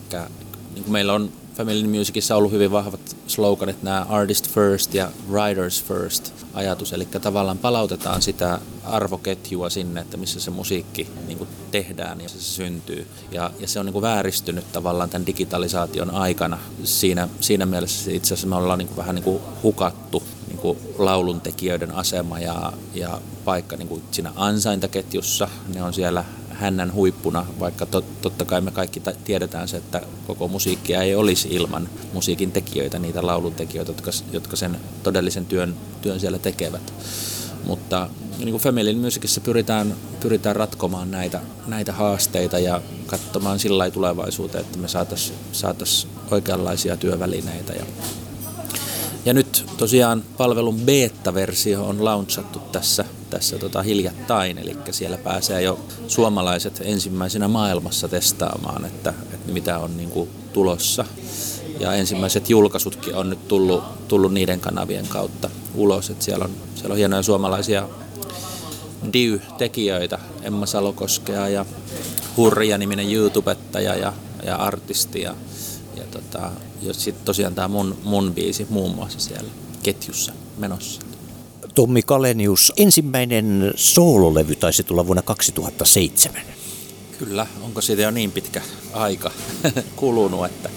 niin 0.74 0.92
meillä 0.92 1.14
on 1.14 1.30
Family 1.56 1.88
Musicissa 1.88 2.36
ollut 2.36 2.52
hyvin 2.52 2.72
vahvat 2.72 3.16
sloganit, 3.28 3.84
nämä 3.84 4.06
artist 4.10 4.50
first 4.50 4.94
ja 4.94 5.12
writers 5.32 5.84
first 5.84 6.34
ajatus, 6.54 6.94
eli 6.94 7.06
tavallaan 7.06 7.58
palautetaan 7.58 8.22
sitä 8.22 8.60
arvoketjua 8.84 9.70
sinne, 9.70 10.02
että 10.02 10.18
missä 10.18 10.40
se 10.40 10.52
musiikki 10.52 11.08
niin 11.28 11.38
kuin 11.38 11.50
tehdään 11.72 12.22
ja 12.22 12.30
se 12.30 12.42
syntyy. 12.42 13.08
Ja, 13.32 13.52
ja 13.60 13.68
se 13.68 13.80
on 13.80 13.86
niin 13.86 13.94
kuin 13.94 14.02
vääristynyt 14.02 14.72
tavallaan 14.72 15.10
tämän 15.10 15.26
digitalisaation 15.26 16.12
aikana. 16.12 16.58
Siinä, 16.84 17.28
siinä 17.42 17.66
mielessä 17.66 18.12
itse 18.12 18.34
asiassa 18.34 18.48
me 18.48 18.56
ollaan 18.56 18.80
niin 18.80 18.88
kuin 18.88 18.98
vähän 18.98 19.16
niin 19.16 19.24
kuin 19.24 19.42
hukattu 19.64 20.24
niin 20.48 20.58
kuin 20.58 20.78
lauluntekijöiden 20.98 21.92
asema 21.92 22.40
ja, 22.40 22.74
ja 22.94 23.22
paikka 23.46 23.78
niin 23.78 23.88
kuin 23.88 24.04
siinä 24.12 24.32
ansaintaketjussa. 24.36 25.50
Ne 25.74 25.84
on 25.84 25.94
siellä 25.94 26.24
hännän 26.60 26.94
huippuna, 26.94 27.46
vaikka 27.60 27.86
tot, 27.86 28.22
totta 28.22 28.46
kai 28.46 28.62
me 28.62 28.72
kaikki 28.72 29.02
tiedetään 29.24 29.68
se, 29.68 29.78
että 29.78 30.02
koko 30.28 30.48
musiikkia 30.48 31.02
ei 31.02 31.16
olisi 31.16 31.48
ilman 31.52 31.90
musiikin 32.14 32.52
tekijöitä, 32.52 33.00
niitä 33.00 33.26
lauluntekijöitä, 33.26 33.92
jotka, 33.92 34.12
jotka 34.32 34.56
sen 34.56 34.80
todellisen 35.04 35.46
työn, 35.46 35.76
työn 36.02 36.20
siellä 36.20 36.40
tekevät. 36.40 36.94
Mutta 37.66 38.10
niin 38.38 38.52
kuin 38.52 38.62
Family 38.62 38.96
Musicissa 38.96 39.42
pyritään, 39.42 39.96
pyritään 40.20 40.56
ratkomaan 40.56 41.12
näitä, 41.12 41.42
näitä 41.68 41.94
haasteita 41.94 42.60
ja 42.60 42.82
katsomaan 43.08 43.60
sillä 43.60 43.92
tulevaisuuteen, 43.92 44.66
että 44.66 44.78
me 44.78 44.88
saataisiin 44.88 45.40
saatais 45.52 46.08
oikeanlaisia 46.32 46.98
työvälineitä. 46.98 47.74
Ja, 47.74 47.86
ja 49.26 49.34
nyt 49.34 49.66
tosiaan 49.78 50.24
palvelun 50.38 50.80
beta-versio 50.80 51.86
on 51.86 52.06
launchattu 52.06 52.60
tässä, 52.60 53.06
tässä 53.30 53.58
tota 53.58 53.82
hiljattain, 53.82 54.58
eli 54.58 54.78
siellä 54.92 55.18
pääsee 55.18 55.62
jo 55.62 55.80
suomalaiset 56.08 56.82
ensimmäisenä 56.86 57.48
maailmassa 57.48 58.08
testaamaan, 58.08 58.86
että, 58.86 59.14
että 59.34 59.52
mitä 59.52 59.80
on 59.80 59.98
niin 59.98 60.10
kuin 60.10 60.30
tulossa. 60.54 61.06
Ja 61.80 61.94
ensimmäiset 61.94 62.50
julkaisutkin 62.50 63.16
on 63.16 63.30
nyt 63.30 63.48
tullut, 63.48 64.08
tullut 64.08 64.34
niiden 64.34 64.60
kanavien 64.60 65.08
kautta 65.08 65.50
ulos, 65.76 66.10
että 66.10 66.26
siellä 66.26 66.46
on, 66.46 66.52
siellä 66.76 66.94
on 66.94 66.98
hienoja 66.98 67.24
suomalaisia 67.24 67.90
Diy-tekijöitä, 69.14 70.20
Emma 70.42 70.66
Salokoskea 70.66 71.48
ja 71.48 71.66
Hurja-niminen 72.38 73.14
YouTubettaja 73.14 73.96
ja, 73.96 74.14
ja 74.46 74.56
artisti 74.56 75.22
ja, 75.22 75.36
ja, 75.96 76.04
tota, 76.12 76.52
sitten 76.92 77.26
tosiaan 77.26 77.56
tämä 77.56 77.68
mun, 77.68 77.98
mun 78.04 78.34
biisi 78.34 78.68
muun 78.70 78.96
muassa 78.96 79.20
siellä 79.20 79.50
ketjussa 79.84 80.34
menossa. 80.58 81.02
Tommi 81.76 82.02
Kalenius, 82.02 82.74
ensimmäinen 82.78 83.74
soololevy 83.76 84.56
taisi 84.56 84.84
tulla 84.84 85.08
vuonna 85.08 85.22
2007. 85.22 86.42
Kyllä, 87.18 87.48
onko 87.62 87.82
siitä 87.82 88.02
jo 88.02 88.12
niin 88.12 88.32
pitkä 88.32 88.62
aika 88.94 89.32
kulunut, 89.96 90.46
että 90.46 90.70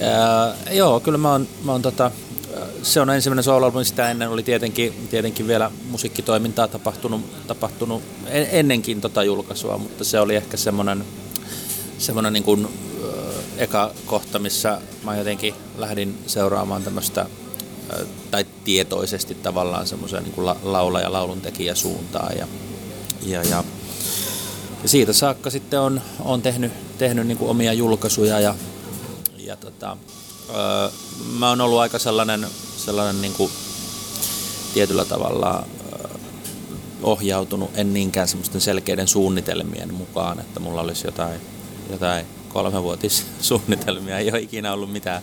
ää, 0.00 0.54
joo, 0.70 1.00
kyllä 1.00 1.18
mä 1.18 1.32
oon, 1.32 1.48
mä 1.64 1.72
oon 1.72 1.82
tota, 1.82 2.10
se 2.82 3.00
on 3.00 3.10
ensimmäinen 3.10 3.44
solo 3.44 3.84
sitä 3.84 4.10
ennen 4.10 4.30
oli 4.30 4.42
tietenkin, 4.42 4.94
tietenkin 5.10 5.46
vielä 5.46 5.70
musiikkitoimintaa 5.90 6.68
tapahtunut, 6.68 7.46
tapahtunut 7.46 8.02
ennenkin 8.30 9.00
tota 9.00 9.22
julkaisua, 9.22 9.78
mutta 9.78 10.04
se 10.04 10.20
oli 10.20 10.36
ehkä 10.36 10.56
semmoinen, 10.56 11.04
semmoinen 11.98 12.32
niin 12.32 12.44
kuin, 12.44 12.68
eka 13.58 13.90
kohta, 14.06 14.38
missä 14.38 14.80
mä 15.04 15.16
jotenkin 15.16 15.54
lähdin 15.76 16.18
seuraamaan 16.26 16.82
tämmöistä 16.82 17.26
tai 18.30 18.46
tietoisesti 18.64 19.34
tavallaan 19.34 19.86
semmoisen 19.86 20.22
niin 20.22 20.34
kuin 20.34 20.46
laula- 20.62 21.00
ja 21.00 21.12
laulun 21.12 21.42
suuntaan 21.74 22.38
ja, 22.38 22.46
ja, 23.22 23.42
ja, 23.42 23.64
ja 24.82 24.88
siitä 24.88 25.12
saakka 25.12 25.50
sitten 25.50 25.80
on, 25.80 26.00
on 26.20 26.42
tehnyt, 26.42 26.72
tehnyt 26.98 27.26
niin 27.26 27.38
kuin 27.38 27.50
omia 27.50 27.72
julkaisuja 27.72 28.40
ja, 28.40 28.54
ja 29.38 29.56
tota, 29.56 29.96
öö, 30.50 30.90
mä 31.38 31.48
oon 31.48 31.60
ollut 31.60 31.78
aika 31.78 31.98
sellainen, 31.98 32.46
sellainen 32.76 33.22
niin 33.22 33.32
kuin 33.32 33.52
tietyllä 34.74 35.04
tavalla 35.04 35.64
ohjautunut, 37.02 37.70
en 37.74 37.94
niinkään 37.94 38.28
semmoisten 38.28 38.60
selkeiden 38.60 39.08
suunnitelmien 39.08 39.94
mukaan, 39.94 40.40
että 40.40 40.60
mulla 40.60 40.80
olisi 40.80 41.06
jotain, 41.06 41.40
jotain 41.90 42.26
kolmevuotissuunnitelmia, 42.54 44.18
ei 44.18 44.30
ole 44.30 44.40
ikinä 44.40 44.72
ollut 44.72 44.92
mitään, 44.92 45.22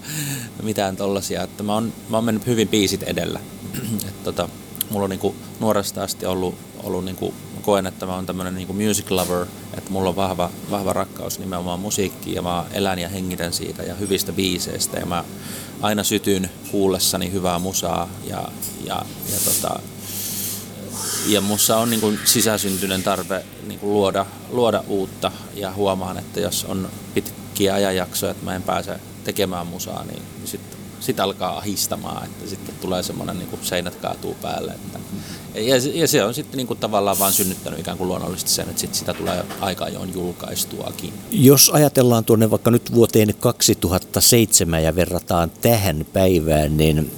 mitään 0.63 0.95
tollasia, 0.95 1.43
että 1.43 1.63
mä 1.63 1.73
oon, 1.73 1.93
mä 2.09 2.17
oon 2.17 2.23
mennyt 2.23 2.45
hyvin 2.45 2.67
biisit 2.67 3.03
edellä. 3.03 3.39
Et 4.07 4.23
tota, 4.23 4.49
mulla 4.89 5.03
on 5.03 5.09
niinku 5.09 5.35
nuoresta 5.59 6.03
asti 6.03 6.25
ollut, 6.25 6.55
ollut 6.83 7.05
niinku 7.05 7.33
koen, 7.61 7.87
että 7.87 8.05
mä 8.05 8.15
oon 8.15 8.25
tämmönen 8.25 8.55
niinku 8.55 8.73
music 8.73 9.11
lover, 9.11 9.45
että 9.77 9.91
mulla 9.91 10.09
on 10.09 10.15
vahva, 10.15 10.51
vahva 10.71 10.93
rakkaus 10.93 11.39
nimenomaan 11.39 11.79
musiikkiin 11.79 12.35
ja 12.35 12.41
mä 12.41 12.65
elän 12.73 12.99
ja 12.99 13.09
hengitän 13.09 13.53
siitä 13.53 13.83
ja 13.83 13.95
hyvistä 13.95 14.31
biiseistä. 14.33 14.99
Ja 14.99 15.05
mä 15.05 15.23
aina 15.81 16.03
sytyn 16.03 16.49
kuullessani 16.71 17.31
hyvää 17.31 17.59
musaa 17.59 18.09
ja, 18.27 18.51
ja, 18.83 19.05
ja 19.31 19.37
tota, 19.45 19.79
ja 21.27 21.41
mussa 21.41 21.77
on 21.77 21.89
niin 21.89 22.01
kuin 22.01 22.19
sisäsyntyinen 22.25 23.03
tarve 23.03 23.45
niin 23.67 23.79
kuin 23.79 23.93
luoda, 23.93 24.25
luoda 24.49 24.83
uutta 24.87 25.31
ja 25.55 25.73
huomaan, 25.73 26.17
että 26.17 26.39
jos 26.39 26.65
on 26.65 26.89
pitkiä 27.13 27.73
ajanjaksoja, 27.73 28.31
että 28.31 28.45
mä 28.45 28.55
en 28.55 28.63
pääse 28.63 28.99
tekemään 29.23 29.67
musaa, 29.67 30.03
niin 30.03 30.21
sitten 30.45 30.77
sit 30.99 31.19
alkaa 31.19 31.57
ahistamaan, 31.57 32.25
että 32.25 32.49
sitten 32.49 32.75
tulee 32.81 33.03
semmoinen 33.03 33.39
niin 33.39 33.59
seinät 33.61 33.95
kaatuu 33.95 34.33
päälle. 34.41 34.71
Että, 34.71 34.99
ja, 35.55 35.75
ja 35.93 36.07
se 36.07 36.23
on 36.23 36.33
sitten 36.33 36.57
niin 36.57 36.67
kuin 36.67 36.79
tavallaan 36.79 37.19
vaan 37.19 37.33
synnyttänyt 37.33 37.79
ikään 37.79 37.97
kuin 37.97 38.07
luonnollisesti 38.07 38.51
sen, 38.51 38.69
että 38.69 38.81
sit 38.81 38.95
sitä 38.95 39.13
tulee 39.13 39.45
aika 39.59 39.85
ajoin 39.85 40.13
julkaistuakin. 40.13 41.13
Jos 41.31 41.69
ajatellaan 41.69 42.25
tuonne 42.25 42.51
vaikka 42.51 42.71
nyt 42.71 42.93
vuoteen 42.93 43.35
2007 43.39 44.83
ja 44.83 44.95
verrataan 44.95 45.51
tähän 45.61 46.05
päivään, 46.13 46.77
niin 46.77 47.11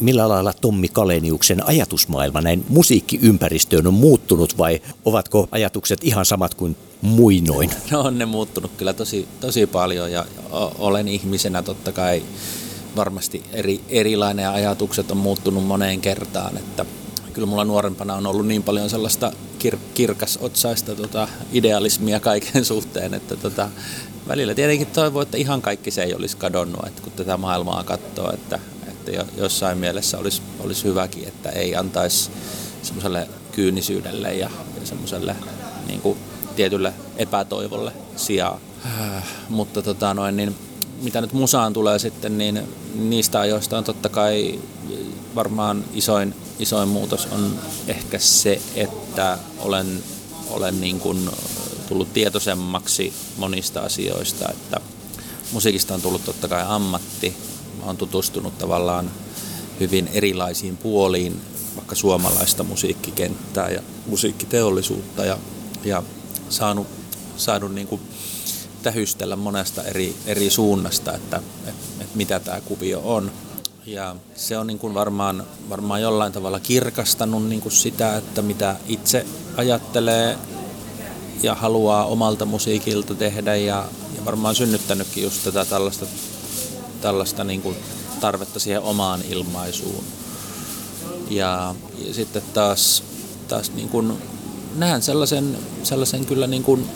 millä 0.00 0.28
lailla 0.28 0.52
Tommi 0.52 0.88
Kaleniuksen 0.88 1.66
ajatusmaailma 1.66 2.40
näin 2.40 2.64
musiikkiympäristöön 2.68 3.86
on 3.86 3.94
muuttunut 3.94 4.58
vai 4.58 4.80
ovatko 5.04 5.48
ajatukset 5.50 6.04
ihan 6.04 6.24
samat 6.24 6.54
kuin 6.54 6.76
muinoin? 7.02 7.70
No 7.90 8.00
on 8.00 8.18
ne 8.18 8.26
muuttunut 8.26 8.70
kyllä 8.76 8.92
tosi, 8.92 9.28
tosi 9.40 9.66
paljon 9.66 10.12
ja 10.12 10.26
olen 10.78 11.08
ihmisenä 11.08 11.62
totta 11.62 11.92
kai 11.92 12.22
varmasti 12.96 13.42
eri, 13.52 13.80
erilainen 13.88 14.42
ja 14.42 14.52
ajatukset 14.52 15.10
on 15.10 15.16
muuttunut 15.16 15.66
moneen 15.66 16.00
kertaan, 16.00 16.56
että 16.56 16.86
kyllä 17.32 17.46
mulla 17.46 17.64
nuorempana 17.64 18.14
on 18.14 18.26
ollut 18.26 18.46
niin 18.46 18.62
paljon 18.62 18.90
sellaista 18.90 19.32
kir- 19.64 19.78
kirkasotsaista 19.94 20.94
tota, 20.94 21.28
idealismia 21.52 22.20
kaiken 22.20 22.64
suhteen, 22.74 23.14
että 23.14 23.36
tota, 23.36 23.68
välillä 24.28 24.54
tietenkin 24.54 24.86
toivoo, 24.86 25.22
että 25.22 25.36
ihan 25.36 25.62
kaikki 25.62 25.90
se 25.90 26.02
ei 26.02 26.14
olisi 26.14 26.36
kadonnut, 26.36 26.86
että 26.86 27.02
kun 27.02 27.12
tätä 27.12 27.36
maailmaa 27.36 27.84
katsoo, 27.84 28.32
että, 28.32 28.58
että 29.08 29.32
jossain 29.36 29.78
mielessä 29.78 30.18
olisi, 30.18 30.42
olisi 30.60 30.84
hyväkin, 30.84 31.28
että 31.28 31.50
ei 31.50 31.76
antaisi 31.76 32.30
semmoiselle 32.82 33.28
kyynisyydelle 33.52 34.34
ja, 34.34 34.50
ja 34.80 34.86
semmoiselle 34.86 35.36
niin 35.86 36.00
kuin, 36.00 36.18
tietylle 36.56 36.92
epätoivolle 37.16 37.92
sijaa. 38.16 38.60
Äh, 38.86 39.24
mutta 39.48 39.82
tota 39.82 40.14
noin, 40.14 40.36
niin 40.36 40.56
mitä 41.02 41.20
nyt 41.20 41.32
musaan 41.32 41.72
tulee 41.72 41.98
sitten, 41.98 42.38
niin 42.38 42.62
niistä 42.94 43.40
ajoista 43.40 43.78
on 43.78 43.84
totta 43.84 44.08
kai 44.08 44.60
varmaan 45.34 45.84
isoin, 45.94 46.34
isoin 46.58 46.88
muutos 46.88 47.28
on 47.32 47.58
ehkä 47.88 48.18
se, 48.18 48.60
että 48.74 49.38
olen, 49.58 50.02
olen 50.50 50.80
niin 50.80 51.00
kuin 51.00 51.30
tullut 51.88 52.12
tietoisemmaksi 52.12 53.12
monista 53.36 53.80
asioista, 53.80 54.48
että 54.48 54.80
musiikista 55.52 55.94
on 55.94 56.02
tullut 56.02 56.24
totta 56.24 56.48
kai 56.48 56.64
ammatti. 56.66 57.36
Oon 57.86 57.96
tutustunut 57.96 58.58
tavallaan 58.58 59.10
hyvin 59.80 60.08
erilaisiin 60.12 60.76
puoliin 60.76 61.40
vaikka 61.76 61.94
suomalaista 61.94 62.64
musiikkikenttää 62.64 63.70
ja 63.70 63.82
musiikkiteollisuutta 64.06 65.24
ja, 65.24 65.38
ja 65.84 66.02
saanut, 66.48 66.86
saanut 67.36 67.74
niin 67.74 67.86
kuin 67.86 68.00
tähystellä 68.82 69.36
monesta 69.36 69.82
eri, 69.82 70.16
eri 70.26 70.50
suunnasta, 70.50 71.14
että, 71.14 71.36
että, 71.36 71.72
että 72.00 72.16
mitä 72.16 72.40
tämä 72.40 72.60
kuvio 72.60 73.00
on. 73.04 73.32
Ja 73.86 74.16
se 74.36 74.58
on 74.58 74.66
niin 74.66 74.78
kuin 74.78 74.94
varmaan, 74.94 75.46
varmaan 75.70 76.02
jollain 76.02 76.32
tavalla 76.32 76.60
kirkastanut 76.60 77.48
niin 77.48 77.60
kuin 77.60 77.72
sitä, 77.72 78.16
että 78.16 78.42
mitä 78.42 78.76
itse 78.88 79.26
ajattelee 79.56 80.38
ja 81.42 81.54
haluaa 81.54 82.06
omalta 82.06 82.44
musiikilta 82.44 83.14
tehdä 83.14 83.56
ja, 83.56 83.88
ja 84.16 84.24
varmaan 84.24 84.54
synnyttänytkin 84.54 85.24
just 85.24 85.44
tätä 85.44 85.64
tällaista, 85.64 86.06
tällaista 87.00 87.44
niin 87.44 87.62
kuin 87.62 87.76
tarvetta 88.20 88.60
siihen 88.60 88.82
omaan 88.82 89.20
ilmaisuun. 89.28 90.04
Ja, 91.30 91.74
ja 92.06 92.14
sitten 92.14 92.42
taas, 92.54 93.02
taas 93.48 93.72
niin 93.74 93.88
kuin 93.88 94.12
näen 94.76 95.02
sellaisen, 95.02 95.58
sellaisen 95.82 96.26
kyllä 96.26 96.46
niin 96.46 96.62
kuin 96.62 96.90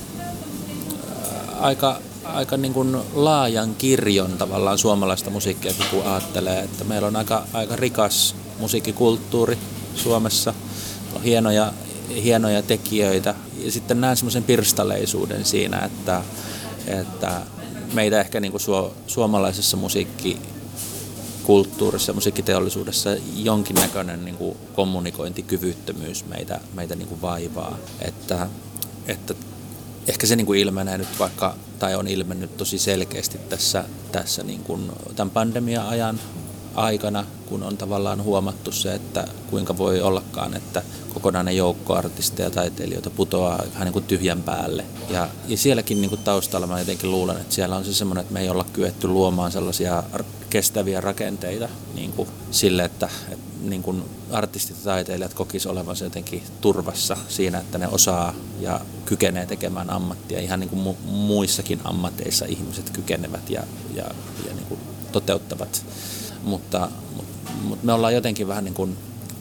aika, 1.60 2.00
aika 2.24 2.56
niin 2.56 2.74
kuin 2.74 2.96
laajan 3.14 3.74
kirjon 3.74 4.32
tavallaan 4.38 4.78
suomalaista 4.78 5.30
musiikkia, 5.30 5.72
kun 5.90 6.02
ajattelee, 6.06 6.60
että 6.60 6.84
meillä 6.84 7.08
on 7.08 7.16
aika, 7.16 7.46
aika 7.52 7.76
rikas 7.76 8.34
musiikkikulttuuri 8.58 9.58
Suomessa, 9.94 10.54
on 11.14 11.22
hienoja, 11.22 11.72
hienoja 12.22 12.62
tekijöitä 12.62 13.34
ja 13.58 13.72
sitten 13.72 14.00
näen 14.00 14.16
semmoisen 14.16 14.44
pirstaleisuuden 14.44 15.44
siinä, 15.44 15.78
että, 15.78 16.22
että 16.86 17.40
meitä 17.92 18.20
ehkä 18.20 18.40
niin 18.40 18.50
kuin 18.50 18.60
su, 18.60 18.92
suomalaisessa 19.06 19.76
musiikkikulttuurissa 19.76 22.12
musiikkiteollisuudessa 22.12 23.10
jonkinnäköinen 23.36 24.24
niin 24.24 24.36
kuin 24.36 24.56
kommunikointikyvyttömyys 24.74 26.26
meitä, 26.26 26.60
meitä 26.74 26.94
niin 26.94 27.08
kuin 27.08 27.22
vaivaa. 27.22 27.76
Että, 28.00 28.48
että 29.06 29.34
ehkä 30.06 30.26
se 30.26 30.36
niin 30.36 30.46
kuin 30.46 30.60
ilmenee 30.60 30.98
nyt 30.98 31.18
vaikka, 31.18 31.54
tai 31.78 31.94
on 31.94 32.08
ilmennyt 32.08 32.56
tosi 32.56 32.78
selkeästi 32.78 33.38
tässä, 33.38 33.84
tässä 34.12 34.42
niin 34.42 34.62
kuin 34.62 34.92
tämän 35.16 35.30
pandemia-ajan 35.30 36.20
aikana, 36.74 37.24
kun 37.46 37.62
on 37.62 37.76
tavallaan 37.76 38.22
huomattu 38.22 38.72
se, 38.72 38.94
että 38.94 39.28
kuinka 39.50 39.78
voi 39.78 40.00
ollakaan, 40.00 40.54
että 40.54 40.82
kokonainen 41.14 41.56
joukko 41.56 41.94
artisteja 41.94 42.46
ja 42.46 42.50
taiteilijoita 42.50 43.10
putoaa 43.10 43.62
vähän 43.72 43.84
niin 43.84 43.92
kuin 43.92 44.04
tyhjän 44.04 44.42
päälle. 44.42 44.84
Ja, 45.10 45.28
ja 45.48 45.56
sielläkin 45.56 46.00
niin 46.00 46.08
kuin 46.08 46.22
taustalla 46.22 46.66
mä 46.66 46.78
jotenkin 46.78 47.10
luulen, 47.10 47.36
että 47.36 47.54
siellä 47.54 47.76
on 47.76 47.84
se 47.84 47.94
semmoinen, 47.94 48.22
että 48.22 48.34
me 48.34 48.40
ei 48.40 48.48
olla 48.48 48.66
kyetty 48.72 49.08
luomaan 49.08 49.52
sellaisia 49.52 50.02
kestäviä 50.50 51.00
rakenteita 51.00 51.68
niin 51.94 52.12
kuin 52.12 52.28
sille, 52.50 52.84
että, 52.84 53.08
että 53.28 53.50
niin 53.62 53.82
kuin 53.82 54.04
artistit 54.30 54.76
ja 54.76 54.84
taiteilijat 54.84 55.34
kokis 55.34 55.66
olevansa 55.66 56.04
jotenkin 56.04 56.42
turvassa 56.60 57.16
siinä, 57.28 57.58
että 57.58 57.78
ne 57.78 57.88
osaa 57.88 58.34
ja 58.60 58.80
kykenee 59.04 59.46
tekemään 59.46 59.90
ammattia. 59.90 60.40
Ihan 60.40 60.60
niin 60.60 60.70
kuin 60.70 60.96
muissakin 61.04 61.80
ammateissa 61.84 62.44
ihmiset 62.44 62.90
kykenevät 62.90 63.50
ja, 63.50 63.62
ja, 63.94 64.04
ja 64.46 64.54
niin 64.54 64.66
kuin 64.66 64.80
toteuttavat. 65.12 65.84
Mutta, 66.42 66.88
mutta, 67.16 67.52
mutta 67.62 67.86
me 67.86 67.92
ollaan 67.92 68.14
jotenkin 68.14 68.48
vähän 68.48 68.64
niin 68.64 68.74
kuin, 68.74 68.96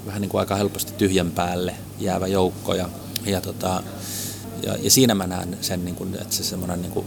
vähän 0.06 0.22
niin 0.22 0.30
kuin 0.30 0.40
aika 0.40 0.56
helposti 0.56 0.94
tyhjän 0.94 1.32
päälle 1.32 1.76
jäävä 2.00 2.28
joukko 2.28 2.74
ja, 2.74 2.90
ja, 3.26 3.42
tota, 3.42 3.84
ja, 4.64 4.76
ja 4.82 4.92
siinä 4.92 5.16
mä 5.16 5.28
näen 5.28 5.58
sen, 5.62 5.86
niin 5.86 5.96
kuin, 5.96 6.16
että 6.22 6.36
se 6.36 6.44
semmoinen 6.44 6.82
niin 6.82 6.92
kuin, 6.92 7.06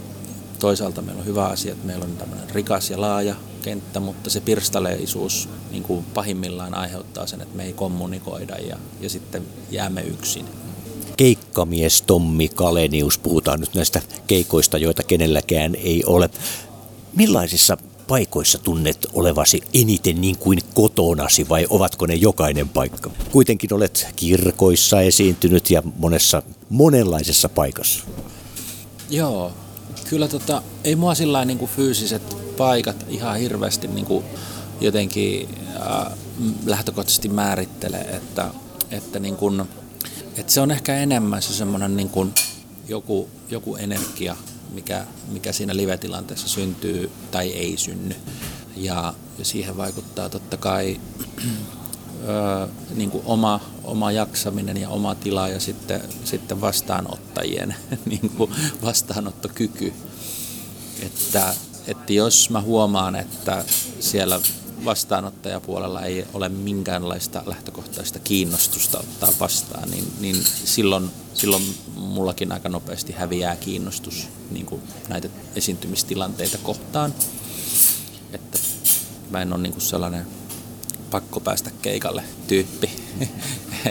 toisaalta 0.59 1.03
meillä 1.03 1.21
on 1.21 1.27
hyvä 1.27 1.47
asia, 1.47 1.73
että 1.73 1.87
meillä 1.87 2.05
on 2.05 2.17
tämmöinen 2.17 2.51
rikas 2.51 2.91
ja 2.91 3.01
laaja 3.01 3.35
kenttä, 3.63 4.01
mutta 4.01 4.31
se 4.31 4.41
pirstaleisuus 4.41 5.49
niin 5.71 5.83
kuin 5.83 6.05
pahimmillaan 6.15 6.75
aiheuttaa 6.75 7.27
sen, 7.27 7.41
että 7.41 7.57
me 7.57 7.65
ei 7.65 7.73
kommunikoida 7.73 8.59
ja, 8.59 8.79
ja 9.01 9.11
sitten 9.11 9.43
jäämme 9.71 10.01
yksin. 10.01 10.47
Keikkamies 11.17 12.03
Tommi 12.03 12.49
Kalenius, 12.49 13.19
puhutaan 13.19 13.61
nyt 13.61 13.75
näistä 13.75 14.03
keikoista, 14.27 14.79
joita 14.79 15.03
kenelläkään 15.03 15.75
ei 15.75 16.05
ole. 16.05 16.31
Millaisissa 17.17 17.77
paikoissa 18.13 18.59
tunnet 18.59 19.07
olevasi 19.13 19.63
eniten 19.75 20.21
niin 20.21 20.39
kuin 20.39 20.59
kotonasi 20.75 21.49
vai 21.49 21.67
ovatko 21.71 22.07
ne 22.07 22.15
jokainen 22.15 22.69
paikka? 22.69 23.11
Kuitenkin 23.31 23.75
olet 23.75 24.07
kirkoissa 24.17 25.01
esiintynyt 25.01 25.71
ja 25.71 25.83
monessa 25.99 26.43
monenlaisessa 26.69 27.49
paikassa. 27.49 28.05
Joo, 29.11 29.53
kyllä 30.09 30.29
tota, 30.29 30.63
ei 30.85 30.97
mua 30.97 31.15
sillä 31.15 31.45
niin 31.45 31.59
kuin 31.59 31.71
fyysiset 31.71 32.37
paikat 32.57 33.07
ihan 33.09 33.39
hirveästi 33.39 33.89
niin 33.89 34.07
kuin 34.07 34.25
jotenkin 34.81 35.49
äh, 35.77 36.13
lähtökohtaisesti 36.67 37.29
määrittele, 37.29 37.99
että, 37.99 38.51
että, 38.91 39.19
niin 39.19 39.37
kuin, 39.37 39.63
että 40.37 40.53
se 40.53 40.61
on 40.61 40.71
ehkä 40.71 40.95
enemmän 40.95 41.43
se 41.43 41.53
semmoinen 41.53 41.97
niin 41.97 42.09
kuin 42.09 42.35
joku, 42.89 43.29
joku 43.51 43.77
energia, 43.77 44.37
mikä, 44.75 45.07
mikä 45.29 45.53
siinä 45.53 45.77
live-tilanteessa 45.77 46.49
syntyy 46.49 47.11
tai 47.31 47.51
ei 47.51 47.77
synny. 47.77 48.15
Ja, 48.77 49.15
siihen 49.43 49.77
vaikuttaa 49.77 50.29
totta 50.29 50.57
kai 50.57 51.01
ö, 52.29 52.69
niin 52.95 53.11
kuin 53.11 53.23
oma, 53.27 53.61
oma 53.85 54.13
jaksaminen 54.13 54.77
ja 54.77 54.89
oma 54.89 55.15
tila 55.15 55.49
ja 55.49 55.61
sitten, 55.61 56.01
sitten 56.25 56.61
vastaanottajien 56.61 57.75
niin 58.05 58.31
kuin 58.37 58.51
vastaanottokyky. 58.83 59.93
Että, 61.03 61.55
että 61.87 62.13
jos 62.13 62.51
mä 62.51 62.61
huomaan, 62.61 63.17
että 63.17 63.65
siellä 64.01 64.41
vastaanottajapuolella 64.85 66.03
ei 66.03 66.27
ole 66.35 66.49
minkäänlaista 66.49 67.43
lähtökohtaista 67.47 68.19
kiinnostusta 68.19 68.99
ottaa 68.99 69.33
vastaan, 69.41 69.91
niin, 69.91 70.13
niin 70.21 70.37
silloin, 70.65 71.11
silloin 71.35 71.63
mullakin 71.97 72.53
aika 72.53 72.69
nopeasti 72.69 73.13
häviää 73.13 73.57
kiinnostus 73.57 74.29
niin 74.51 74.67
kuin 74.67 74.83
näitä 75.09 75.29
esiintymistilanteita 75.57 76.59
kohtaan. 76.59 77.15
Että 78.33 78.59
mä 79.31 79.43
en 79.43 79.53
ole 79.53 79.63
niin 79.63 79.73
kuin 79.73 79.83
sellainen 79.83 80.27
pakko 81.11 81.41
päästä 81.41 81.71
keikalle 81.83 82.23
tyyppi. 82.47 82.91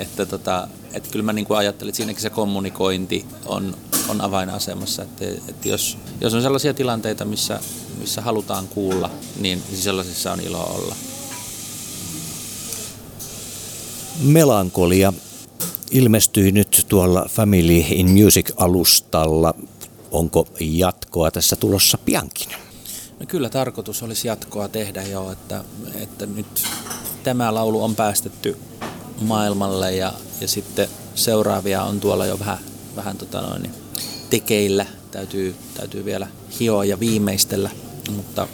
että 0.02 0.26
tota, 0.26 0.68
että 0.94 1.10
kyllä 1.10 1.26
mä 1.26 1.34
niin 1.34 1.46
kuin 1.46 1.58
ajattelin, 1.58 1.90
että 1.90 1.98
siinäkin 1.98 2.22
se 2.22 2.30
kommunikointi 2.30 3.26
on, 3.46 3.78
on 4.10 4.22
avainasemassa. 4.22 5.02
Että, 5.02 5.26
että 5.48 5.68
jos, 5.68 5.98
jos 6.22 6.34
on 6.34 6.42
sellaisia 6.42 6.74
tilanteita, 6.74 7.26
missä, 7.26 7.60
missä 8.00 8.22
halutaan 8.22 8.68
kuulla, 8.68 9.10
niin 9.40 9.64
sellaisissa 9.74 10.32
on 10.32 10.40
ilo 10.40 10.64
olla. 10.64 10.96
Melankolia 14.22 15.14
ilmestyi 15.92 16.52
nyt 16.52 16.86
tuolla 16.90 17.26
Family 17.30 17.84
in 17.90 18.10
Music-alustalla. 18.10 19.54
Onko 20.12 20.48
jatkoa 20.60 21.32
tässä 21.32 21.56
tulossa 21.56 21.98
piankin? 21.98 22.48
No 23.20 23.26
kyllä 23.28 23.50
tarkoitus 23.50 24.04
olisi 24.04 24.28
jatkoa 24.28 24.68
tehdä 24.68 25.04
jo, 25.04 25.32
että, 25.32 25.64
että 25.96 26.26
nyt 26.26 26.64
tämä 27.24 27.54
laulu 27.54 27.84
on 27.84 27.96
päästetty 27.96 28.58
maailmalle 29.22 29.96
ja, 29.96 30.14
ja 30.42 30.48
sitten 30.48 30.88
seuraavia 31.16 31.84
on 31.84 32.00
tuolla 32.00 32.26
jo 32.26 32.40
vähän, 32.40 32.58
vähän 32.96 33.18
tota 33.18 33.42
noin, 33.42 33.72
tekeillä. 34.32 34.86
Täytyy, 35.12 35.56
täytyy 35.74 36.06
vielä 36.06 36.28
hioa 36.60 36.86
ja 36.86 37.00
viimeistellä, 37.00 37.70
mutta 38.16 38.48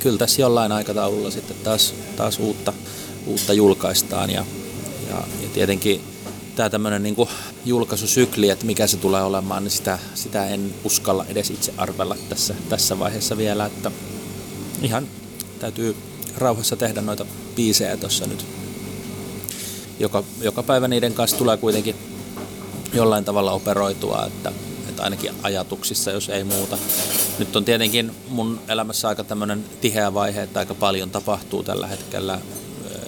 kyllä 0.00 0.18
tässä 0.18 0.42
jollain 0.42 0.72
aikataululla 0.72 1.30
sitten 1.30 1.56
taas, 1.64 1.94
taas 2.16 2.38
uutta, 2.38 2.72
uutta 3.26 3.52
julkaistaan 3.52 4.30
ja, 4.30 4.44
ja, 5.10 5.16
ja 5.42 5.48
tietenkin 5.54 6.00
tämä 6.56 6.70
tämmöinen 6.70 7.02
niin 7.02 7.16
julkaisusykli, 7.64 8.50
että 8.50 8.66
mikä 8.66 8.86
se 8.86 8.96
tulee 8.96 9.22
olemaan, 9.22 9.64
niin 9.64 9.70
sitä, 9.70 9.98
sitä 10.14 10.46
en 10.46 10.74
uskalla 10.84 11.24
edes 11.28 11.50
itse 11.50 11.72
arvella 11.76 12.16
tässä, 12.28 12.54
tässä 12.68 12.98
vaiheessa 12.98 13.36
vielä, 13.36 13.66
että 13.66 13.90
ihan 14.82 15.08
täytyy 15.58 15.96
rauhassa 16.36 16.76
tehdä 16.76 17.00
noita 17.00 17.26
biisejä 17.56 17.96
tuossa 17.96 18.26
nyt. 18.26 18.46
Joka, 19.98 20.24
joka 20.40 20.62
päivä 20.62 20.88
niiden 20.88 21.14
kanssa 21.14 21.36
tulee 21.36 21.56
kuitenkin 21.56 21.94
jollain 22.92 23.24
tavalla 23.24 23.52
operoitua, 23.52 24.26
että, 24.26 24.52
että 25.00 25.04
ainakin 25.04 25.40
ajatuksissa, 25.42 26.10
jos 26.10 26.28
ei 26.28 26.44
muuta. 26.44 26.78
Nyt 27.38 27.56
on 27.56 27.64
tietenkin 27.64 28.12
mun 28.28 28.60
elämässä 28.68 29.08
aika 29.08 29.24
tämmöinen 29.24 29.64
tiheä 29.80 30.14
vaihe, 30.14 30.42
että 30.42 30.58
aika 30.58 30.74
paljon 30.74 31.10
tapahtuu 31.10 31.62
tällä 31.62 31.86
hetkellä 31.86 32.40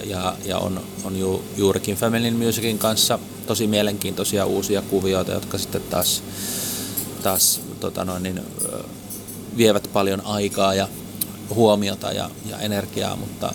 ja, 0.03 0.35
ja 0.45 0.57
on, 0.57 0.81
on 1.03 1.19
ju, 1.19 1.43
juurikin 1.57 1.95
Family 1.95 2.31
Musicin 2.31 2.77
kanssa 2.77 3.19
tosi 3.47 3.67
mielenkiintoisia 3.67 4.45
uusia 4.45 4.81
kuvioita, 4.81 5.31
jotka 5.31 5.57
sitten 5.57 5.81
taas, 5.81 6.23
taas 7.23 7.61
tota 7.79 8.05
noin, 8.05 8.23
niin, 8.23 8.41
vievät 9.57 9.89
paljon 9.93 10.21
aikaa 10.25 10.73
ja 10.73 10.87
huomiota 11.49 12.11
ja, 12.11 12.29
ja 12.49 12.59
energiaa, 12.59 13.15
mutta 13.15 13.53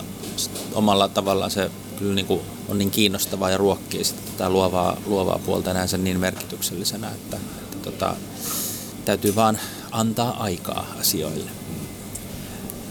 omalla 0.73 1.07
tavallaan 1.07 1.51
se 1.51 1.71
kyllä 1.97 2.15
niin 2.15 2.25
kuin 2.25 2.41
on 2.69 2.77
niin 2.77 2.91
kiinnostavaa 2.91 3.49
ja 3.49 3.57
ruokkii 3.57 4.03
sitä 4.03 4.21
tätä 4.31 4.49
luovaa, 4.49 4.97
luovaa 5.05 5.39
puolta 5.45 5.73
näen 5.73 5.87
sen 5.87 6.03
niin 6.03 6.19
merkityksellisenä, 6.19 7.09
että, 7.09 7.37
että 7.37 7.77
tota, 7.91 8.15
täytyy 9.09 9.35
vaan 9.35 9.59
antaa 9.91 10.43
aikaa 10.43 10.85
asioille. 10.99 11.51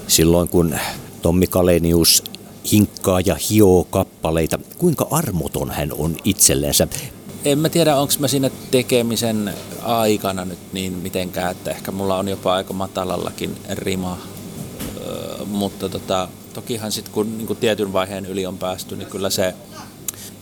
Silloin 0.09 0.49
kun 0.49 0.75
Tommi 1.23 1.47
Kalenius 1.47 2.23
hinkkaa 2.73 3.21
ja 3.21 3.37
hioo 3.51 3.85
kappaleita, 3.85 4.59
kuinka 4.79 5.09
armoton 5.11 5.71
hän 5.71 5.93
on 5.99 6.17
itsellensä? 6.25 6.89
En 7.45 7.59
mä 7.59 7.69
tiedä, 7.69 7.97
onko 7.97 8.13
mä 8.19 8.29
siinä 8.29 8.51
tekemisen 8.71 9.55
aikana 9.83 10.45
nyt 10.45 10.59
niin 10.73 10.93
mitenkään, 10.93 11.51
että 11.51 11.71
ehkä 11.71 11.91
mulla 11.93 12.19
on 12.19 12.29
jopa 12.29 12.55
aika 12.55 12.73
matalallakin 12.73 13.57
rima 13.69 14.19
mutta 15.47 15.89
tota, 15.89 16.29
tokihan 16.55 16.93
sitten 16.93 17.15
kun 17.15 17.39
niin 17.39 17.57
tietyn 17.57 17.93
vaiheen 17.93 18.27
yli 18.27 18.47
on 18.47 18.59
päästy, 18.59 18.97
niin 18.97 19.09
kyllä 19.09 19.31
se, 19.31 19.55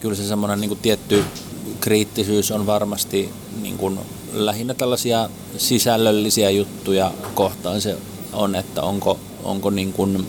kyllä 0.00 0.14
se 0.14 0.28
semmoinen 0.28 0.60
niin 0.60 0.78
tietty 0.78 1.24
kriittisyys 1.80 2.50
on 2.50 2.66
varmasti 2.66 3.30
niin 3.62 3.78
kuin 3.78 3.98
lähinnä 4.44 4.74
tällaisia 4.74 5.30
sisällöllisiä 5.56 6.50
juttuja 6.50 7.12
kohtaan 7.34 7.80
se 7.80 7.96
on, 8.32 8.54
että 8.54 8.82
onko, 8.82 9.18
onko, 9.44 9.70
niin 9.70 9.92
kuin, 9.92 10.26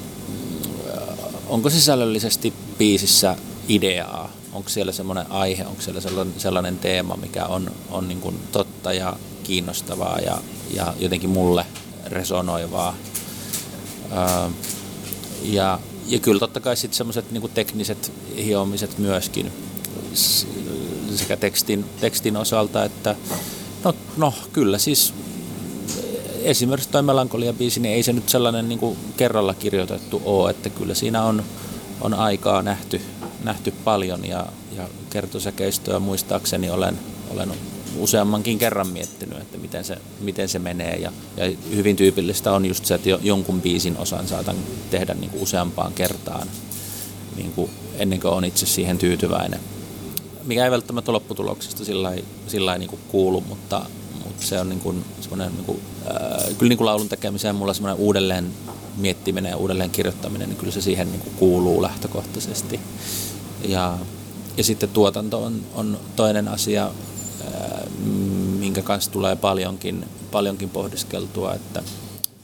onko 1.48 1.70
sisällöllisesti 1.70 2.54
biisissä 2.78 3.38
ideaa, 3.70 4.32
onko 4.54 4.70
siellä 4.70 4.92
semmoinen 4.92 5.32
aihe, 5.32 5.66
onko 5.66 5.82
siellä 5.82 6.02
sellainen, 6.02 6.34
sellainen 6.38 6.80
teema, 6.80 7.18
mikä 7.18 7.46
on, 7.46 7.72
on 7.92 8.08
niin 8.08 8.22
kuin 8.22 8.40
totta 8.52 8.94
ja 8.94 9.18
kiinnostavaa 9.44 10.20
ja, 10.20 10.38
ja 10.74 10.94
jotenkin 11.00 11.30
mulle 11.30 11.66
resonoivaa? 12.06 12.96
Ja, 15.44 15.80
ja 16.08 16.20
kyllä 16.20 16.40
totta 16.40 16.60
kai 16.60 16.78
sitten 16.78 16.98
semmoiset 16.98 17.32
niin 17.32 17.52
tekniset 17.54 18.12
hiomiset 18.46 18.98
myöskin 18.98 19.52
sekä 21.16 21.38
tekstin, 21.38 21.86
tekstin 22.02 22.38
osalta 22.38 22.84
että 22.84 23.16
no, 23.88 23.96
no 24.18 24.34
kyllä 24.54 24.78
siis 24.78 25.14
esimerkiksi 26.42 26.90
toi 26.90 27.02
Melankolia-biisi, 27.04 27.80
niin 27.80 27.96
ei 27.96 28.04
se 28.04 28.14
nyt 28.14 28.30
sellainen 28.30 28.70
niin 28.70 28.80
kuin 28.80 28.98
kerralla 29.18 29.54
kirjoitettu 29.54 30.22
ole, 30.26 30.50
että 30.50 30.70
kyllä 30.70 30.94
siinä 30.94 31.24
on, 31.24 31.44
on 32.02 32.14
aikaa 32.14 32.62
nähty, 32.62 33.02
nähty 33.44 33.74
paljon 33.84 34.26
ja, 34.26 34.46
ja 34.78 34.90
kertosäkeistöä 35.10 36.00
muistaakseni 36.00 36.70
olen, 36.70 37.00
olen 37.30 37.52
useammankin 37.98 38.60
kerran 38.60 38.88
miettinyt, 38.88 39.38
että 39.38 39.58
miten 39.58 39.86
se, 39.86 39.98
miten 40.20 40.50
se 40.50 40.60
menee. 40.60 40.96
Ja, 40.96 41.12
ja 41.38 41.58
hyvin 41.76 41.96
tyypillistä 41.96 42.52
on 42.52 42.66
just 42.66 42.86
se, 42.86 42.96
että 42.96 43.10
jonkun 43.10 43.62
biisin 43.62 43.98
osan 43.98 44.28
saatan 44.28 44.56
tehdä 44.92 45.14
niin 45.14 45.30
kuin 45.30 45.44
useampaan 45.44 45.94
kertaan 45.94 46.48
niin 47.36 47.52
kuin 47.52 47.72
ennen 47.98 48.20
kuin 48.20 48.34
on 48.34 48.46
itse 48.46 48.66
siihen 48.66 48.98
tyytyväinen. 48.98 49.60
Mikä 50.48 50.66
ei 50.66 50.72
välttämättä 50.72 51.12
lopputuloksesta 51.12 51.86
sillä 52.48 52.74
ei 52.74 52.80
niin 52.80 53.00
kuulu, 53.08 53.42
mutta, 53.42 53.86
mutta 54.24 54.46
se 54.46 54.60
on 54.60 54.70
niin 54.70 54.80
kuin 54.80 55.06
semmoinen, 55.22 55.52
niin 55.56 55.66
kuin, 55.66 55.82
äh, 56.08 56.58
kyllä 56.58 56.70
niin 56.70 56.78
kuin 56.78 56.86
laulun 56.86 57.10
tekemiseen 57.10 57.56
mulla 57.56 57.74
semmoinen 57.74 58.00
uudelleen 58.00 58.54
miettiminen 58.98 59.50
ja 59.50 59.58
uudelleen 59.58 59.90
kirjoittaminen, 59.90 60.50
niin 60.50 60.58
kyllä 60.58 60.72
se 60.72 60.82
siihen 60.82 61.12
niin 61.12 61.22
kuin 61.22 61.34
kuuluu 61.36 61.82
lähtökohtaisesti. 61.82 62.80
Ja, 63.68 63.98
ja 64.58 64.64
sitten 64.64 64.90
tuotanto 64.90 65.44
on, 65.44 65.62
on 65.76 66.00
toinen 66.16 66.48
asia, 66.48 66.92
minkä 68.60 68.82
kanssa 68.82 69.12
tulee 69.12 69.36
paljonkin, 69.36 70.06
paljonkin 70.32 70.70
pohdiskeltua, 70.70 71.54
että, 71.54 71.84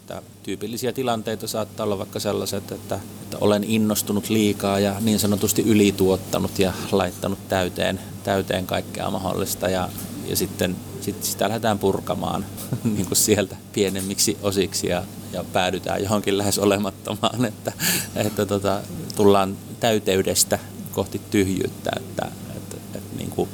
että 0.03 0.21
tyypillisiä 0.43 0.93
tilanteita 0.93 1.47
saattaa 1.47 1.83
olla 1.83 1.97
vaikka 1.97 2.19
sellaiset, 2.19 2.71
että, 2.71 2.95
että 2.95 3.37
olen 3.41 3.63
innostunut 3.63 4.29
liikaa 4.29 4.79
ja 4.79 4.95
niin 4.99 5.19
sanotusti 5.19 5.61
ylituottanut 5.61 6.59
ja 6.59 6.73
laittanut 6.91 7.47
täyteen, 7.49 7.99
täyteen 8.23 8.67
kaikkea 8.67 9.11
mahdollista 9.11 9.69
ja, 9.69 9.89
ja 10.27 10.35
sitten 10.35 10.75
sit 11.01 11.23
sitä 11.23 11.47
lähdetään 11.47 11.79
purkamaan 11.79 12.45
niin 12.83 13.05
kuin 13.05 13.17
sieltä 13.17 13.55
pienemmiksi 13.73 14.37
osiksi 14.41 14.87
ja, 14.87 15.03
ja 15.33 15.43
päädytään 15.53 16.03
johonkin 16.03 16.37
lähes 16.37 16.59
olemattomaan, 16.59 17.45
että, 17.45 17.71
että 18.15 18.45
tota, 18.45 18.81
tullaan 19.15 19.57
täyteydestä 19.79 20.59
kohti 20.91 21.21
tyhjyyttä, 21.31 21.91
että, 21.97 22.31
että, 22.55 22.77
että 22.95 23.17
niin 23.17 23.29
kuin 23.29 23.49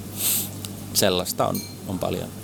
sellaista 0.94 1.48
on, 1.48 1.62
on 1.88 2.00
paljon. 2.00 2.39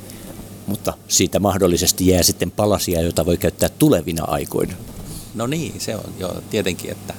Mutta 0.67 0.93
siitä 1.07 1.39
mahdollisesti 1.39 2.07
jää 2.07 2.23
sitten 2.23 2.51
palasia, 2.51 3.01
joita 3.01 3.25
voi 3.25 3.37
käyttää 3.37 3.69
tulevina 3.69 4.23
aikoina. 4.27 4.73
No 5.35 5.47
niin, 5.47 5.81
se 5.81 5.95
on 5.95 6.13
jo 6.19 6.43
tietenkin, 6.49 6.91
että 6.91 7.13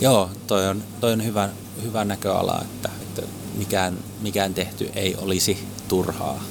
joo, 0.00 0.30
toi 0.46 0.68
on, 0.68 0.82
toi 1.00 1.12
on 1.12 1.24
hyvä, 1.24 1.48
hyvä 1.82 2.04
näköala, 2.04 2.62
että, 2.62 2.90
että 3.02 3.22
mikään, 3.58 3.98
mikään 4.22 4.54
tehty 4.54 4.90
ei 4.94 5.16
olisi 5.16 5.58
turhaa. 5.88 6.44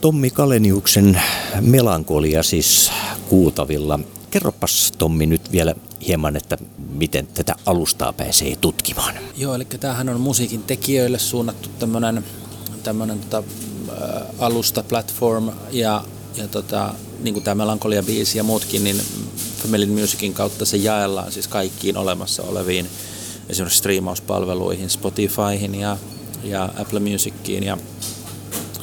Tommi 0.00 0.30
Kaleniuksen 0.30 1.22
melankolia 1.60 2.42
siis 2.42 2.90
kuultavilla. 3.28 4.00
Kerropas 4.30 4.92
Tommi 4.98 5.26
nyt 5.26 5.52
vielä 5.52 5.74
hieman, 6.06 6.36
että 6.36 6.58
miten 6.92 7.26
tätä 7.26 7.54
alustaa 7.66 8.12
pääsee 8.12 8.56
tutkimaan. 8.56 9.14
Joo, 9.36 9.54
eli 9.54 9.64
tämähän 9.64 10.08
on 10.08 10.20
musiikin 10.20 10.62
tekijöille 10.62 11.18
suunnattu 11.18 11.68
tämmöinen 11.78 12.24
tämmöinen 12.82 13.18
tota, 13.18 13.42
alusta, 14.38 14.82
platform 14.82 15.50
ja, 15.70 16.04
ja 16.36 16.48
tota, 16.48 16.94
niin 17.20 17.34
kuin 17.34 17.44
tämä 17.44 17.64
Melankolia-biisi 17.64 18.38
ja 18.38 18.44
muutkin, 18.44 18.84
niin 18.84 19.00
Family 19.62 19.86
Musicin 19.86 20.34
kautta 20.34 20.64
se 20.64 20.76
jaellaan 20.76 21.32
siis 21.32 21.48
kaikkiin 21.48 21.96
olemassa 21.96 22.42
oleviin 22.42 22.86
esimerkiksi 23.48 23.78
striimauspalveluihin, 23.78 24.90
Spotifyhin 24.90 25.74
ja, 25.74 25.96
ja 26.44 26.68
Apple 26.78 27.00
Musiciin 27.00 27.64
ja 27.64 27.78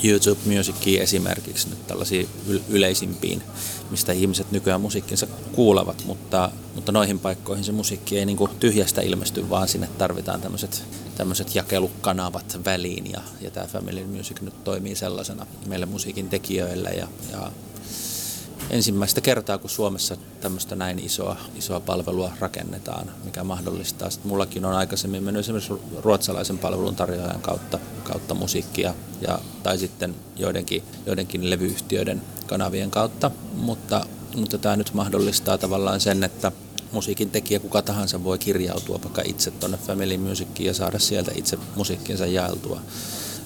YouTube 0.03 0.41
Musiciin 0.55 1.01
esimerkiksi 1.01 1.69
nyt 1.69 1.87
tällaisiin 1.87 2.29
yleisimpiin, 2.69 3.43
mistä 3.91 4.11
ihmiset 4.11 4.51
nykyään 4.51 4.81
musiikkinsa 4.81 5.27
kuulevat, 5.51 6.03
mutta, 6.05 6.51
mutta 6.75 6.91
noihin 6.91 7.19
paikkoihin 7.19 7.63
se 7.63 7.71
musiikki 7.71 8.19
ei 8.19 8.25
niin 8.25 8.37
kuin 8.37 8.51
tyhjästä 8.59 9.01
ilmesty, 9.01 9.49
vaan 9.49 9.67
sinne 9.67 9.89
tarvitaan 9.97 10.41
tämmöiset 10.41 10.83
tämmöiset 11.17 11.55
jakelukanavat 11.55 12.59
väliin 12.65 13.11
ja, 13.11 13.21
ja 13.41 13.51
tämä 13.51 13.67
Family 13.67 14.05
Music 14.05 14.41
nyt 14.41 14.63
toimii 14.63 14.95
sellaisena 14.95 15.45
meille 15.67 15.85
musiikin 15.85 16.29
tekijöille 16.29 16.89
ja, 16.89 17.07
ja 17.31 17.51
ensimmäistä 18.69 19.21
kertaa, 19.21 19.57
kun 19.57 19.69
Suomessa 19.69 20.17
tämmöistä 20.41 20.75
näin 20.75 20.99
isoa, 20.99 21.37
isoa 21.55 21.79
palvelua 21.79 22.31
rakennetaan, 22.39 23.11
mikä 23.23 23.43
mahdollistaa. 23.43 24.09
Sitten 24.09 24.29
mullakin 24.29 24.65
on 24.65 24.73
aikaisemmin 24.73 25.23
mennyt 25.23 25.39
esimerkiksi 25.39 25.73
ruotsalaisen 26.03 26.57
palvelun 26.57 26.95
tarjoajan 26.95 27.41
kautta, 27.41 27.79
kautta 28.03 28.33
musiikkia 28.33 28.93
ja, 29.21 29.39
tai 29.63 29.77
sitten 29.77 30.15
joidenkin, 30.35 30.83
joidenkin 31.05 31.49
levyyhtiöiden 31.49 32.21
kanavien 32.45 32.91
kautta, 32.91 33.31
mutta, 33.53 34.05
mutta 34.35 34.57
tämä 34.57 34.75
nyt 34.75 34.93
mahdollistaa 34.93 35.57
tavallaan 35.57 35.99
sen, 35.99 36.23
että 36.23 36.51
musiikin 36.91 37.29
tekijä, 37.29 37.59
kuka 37.59 37.81
tahansa 37.81 38.23
voi 38.23 38.37
kirjautua 38.37 38.99
vaikka 39.03 39.21
itse 39.25 39.51
tuonne 39.51 39.77
Family 39.77 40.17
Musiciin 40.17 40.65
ja 40.65 40.73
saada 40.73 40.99
sieltä 40.99 41.31
itse 41.35 41.57
musiikkinsa 41.75 42.25
jaeltua. 42.25 42.81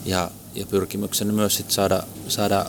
Ja, 0.05 0.31
ja 0.55 0.65
pyrkimyksenä 0.65 1.33
myös 1.33 1.55
sit 1.55 1.71
saada, 1.71 2.03
saada 2.27 2.65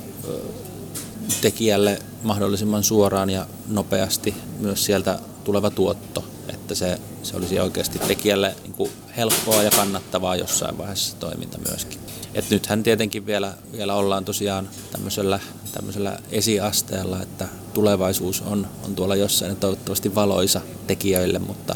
tekijälle 1.41 1.99
mahdollisimman 2.23 2.85
suoraan 2.85 3.31
ja 3.31 3.47
nopeasti 3.69 4.35
myös 4.59 4.85
sieltä 4.85 5.19
tuleva 5.45 5.71
tuotto, 5.71 6.25
että 6.49 6.75
se, 6.75 6.99
se 7.23 7.37
olisi 7.37 7.61
oikeasti 7.61 7.99
tekijälle 7.99 8.57
niin 8.63 8.73
kuin 8.73 8.91
helppoa 9.17 9.63
ja 9.63 9.71
kannattavaa 9.71 10.37
jossain 10.37 10.79
vaiheessa 10.79 11.17
toiminta 11.17 11.59
myöskin. 11.69 12.01
Et 12.35 12.51
nythän 12.51 12.83
tietenkin 12.83 13.27
vielä, 13.27 13.55
vielä 13.73 13.95
ollaan 13.95 14.25
tosiaan 14.25 14.69
tämmöisellä, 14.93 15.41
tämmöisellä 15.73 16.19
esiasteella, 16.31 17.23
että 17.23 17.49
tulevaisuus 17.75 18.41
on, 18.47 18.67
on 18.85 18.95
tuolla 18.95 19.17
jossain 19.17 19.49
ja 19.49 19.55
toivottavasti 19.57 20.15
valoisa 20.15 20.61
tekijöille, 20.87 21.39
mutta 21.39 21.75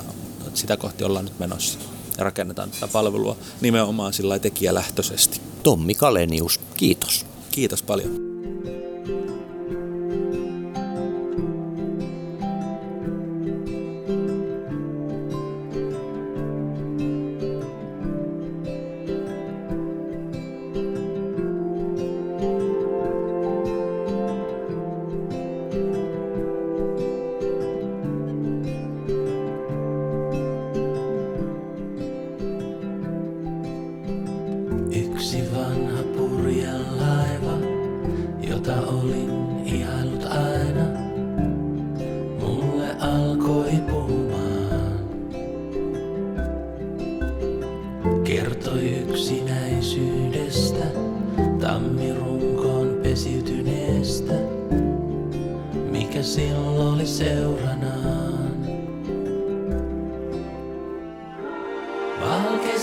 sitä 0.54 0.76
kohti 0.76 1.04
ollaan 1.04 1.24
nyt 1.24 1.38
menossa 1.38 1.78
ja 2.18 2.24
rakennetaan 2.24 2.70
tätä 2.70 2.88
palvelua 2.88 3.36
nimenomaan 3.60 4.12
sillä 4.12 4.38
tekijälähtöisesti. 4.38 5.40
Tommi 5.62 5.94
Kalenius, 5.94 6.60
kiitos. 6.76 7.26
Kiitos 7.50 7.82
paljon. 7.82 8.35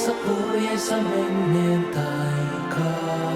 Omissa 0.04 0.24
purjeissa 0.28 0.96
menneen 0.96 1.84
taikaa. 1.84 3.34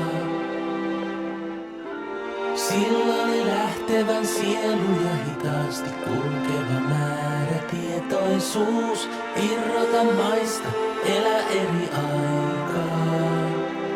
Silloin 2.56 3.48
lähtevän 3.48 4.28
sieluja 4.28 5.16
hitaasti 5.28 5.90
kulkeva 5.90 6.80
määrätietoisuus. 6.90 9.10
Irrota 9.52 10.04
maista, 10.04 10.70
elä 11.06 11.40
eri 11.40 11.90
aikaa. 11.94 13.50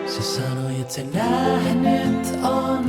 Se 0.06 0.22
sanoi, 0.22 0.80
että 0.82 0.94
se 0.94 1.06
nähnyt 1.14 2.28
on. 2.44 2.86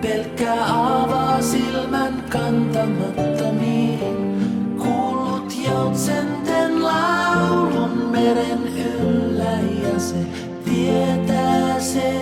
Pelkkää 0.00 0.64
avaa 0.66 1.42
silmän 1.42 2.24
kantamattomiin. 2.30 4.32
Kuullut 4.78 5.52
joutsen 5.68 6.31
meren 8.22 8.66
yllä 8.76 9.58
ja 9.82 9.98
se 9.98 10.16
tietää 10.64 11.80
sen. 11.80 12.21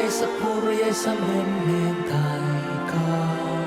kaikessa 0.00 0.26
purjeessa 0.26 1.10
menneen 1.10 1.96
taikaan. 1.96 3.66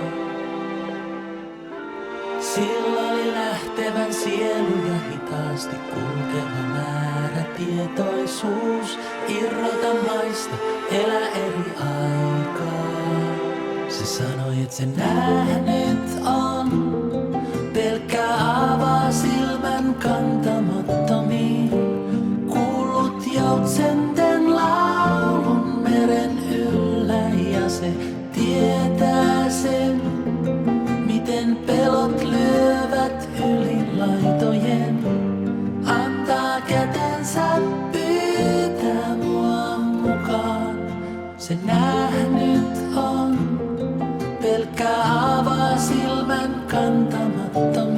Sillä 2.40 3.12
oli 3.12 3.34
lähtevän 3.34 4.14
sielu 4.14 4.88
ja 4.88 4.94
hitaasti 5.12 5.76
kulkeva 5.76 6.64
määrätietoisuus. 6.74 9.00
Irrota 9.28 9.94
maista, 10.08 10.56
elä 10.92 11.30
eri 11.30 11.74
aikaa. 11.78 12.84
Se 13.90 14.06
sanoi, 14.06 14.62
että 14.62 14.76
se 14.76 14.86
nähnyt 14.86 16.18
on 16.26 17.03
canta, 46.74 47.20
mata, 47.20 47.93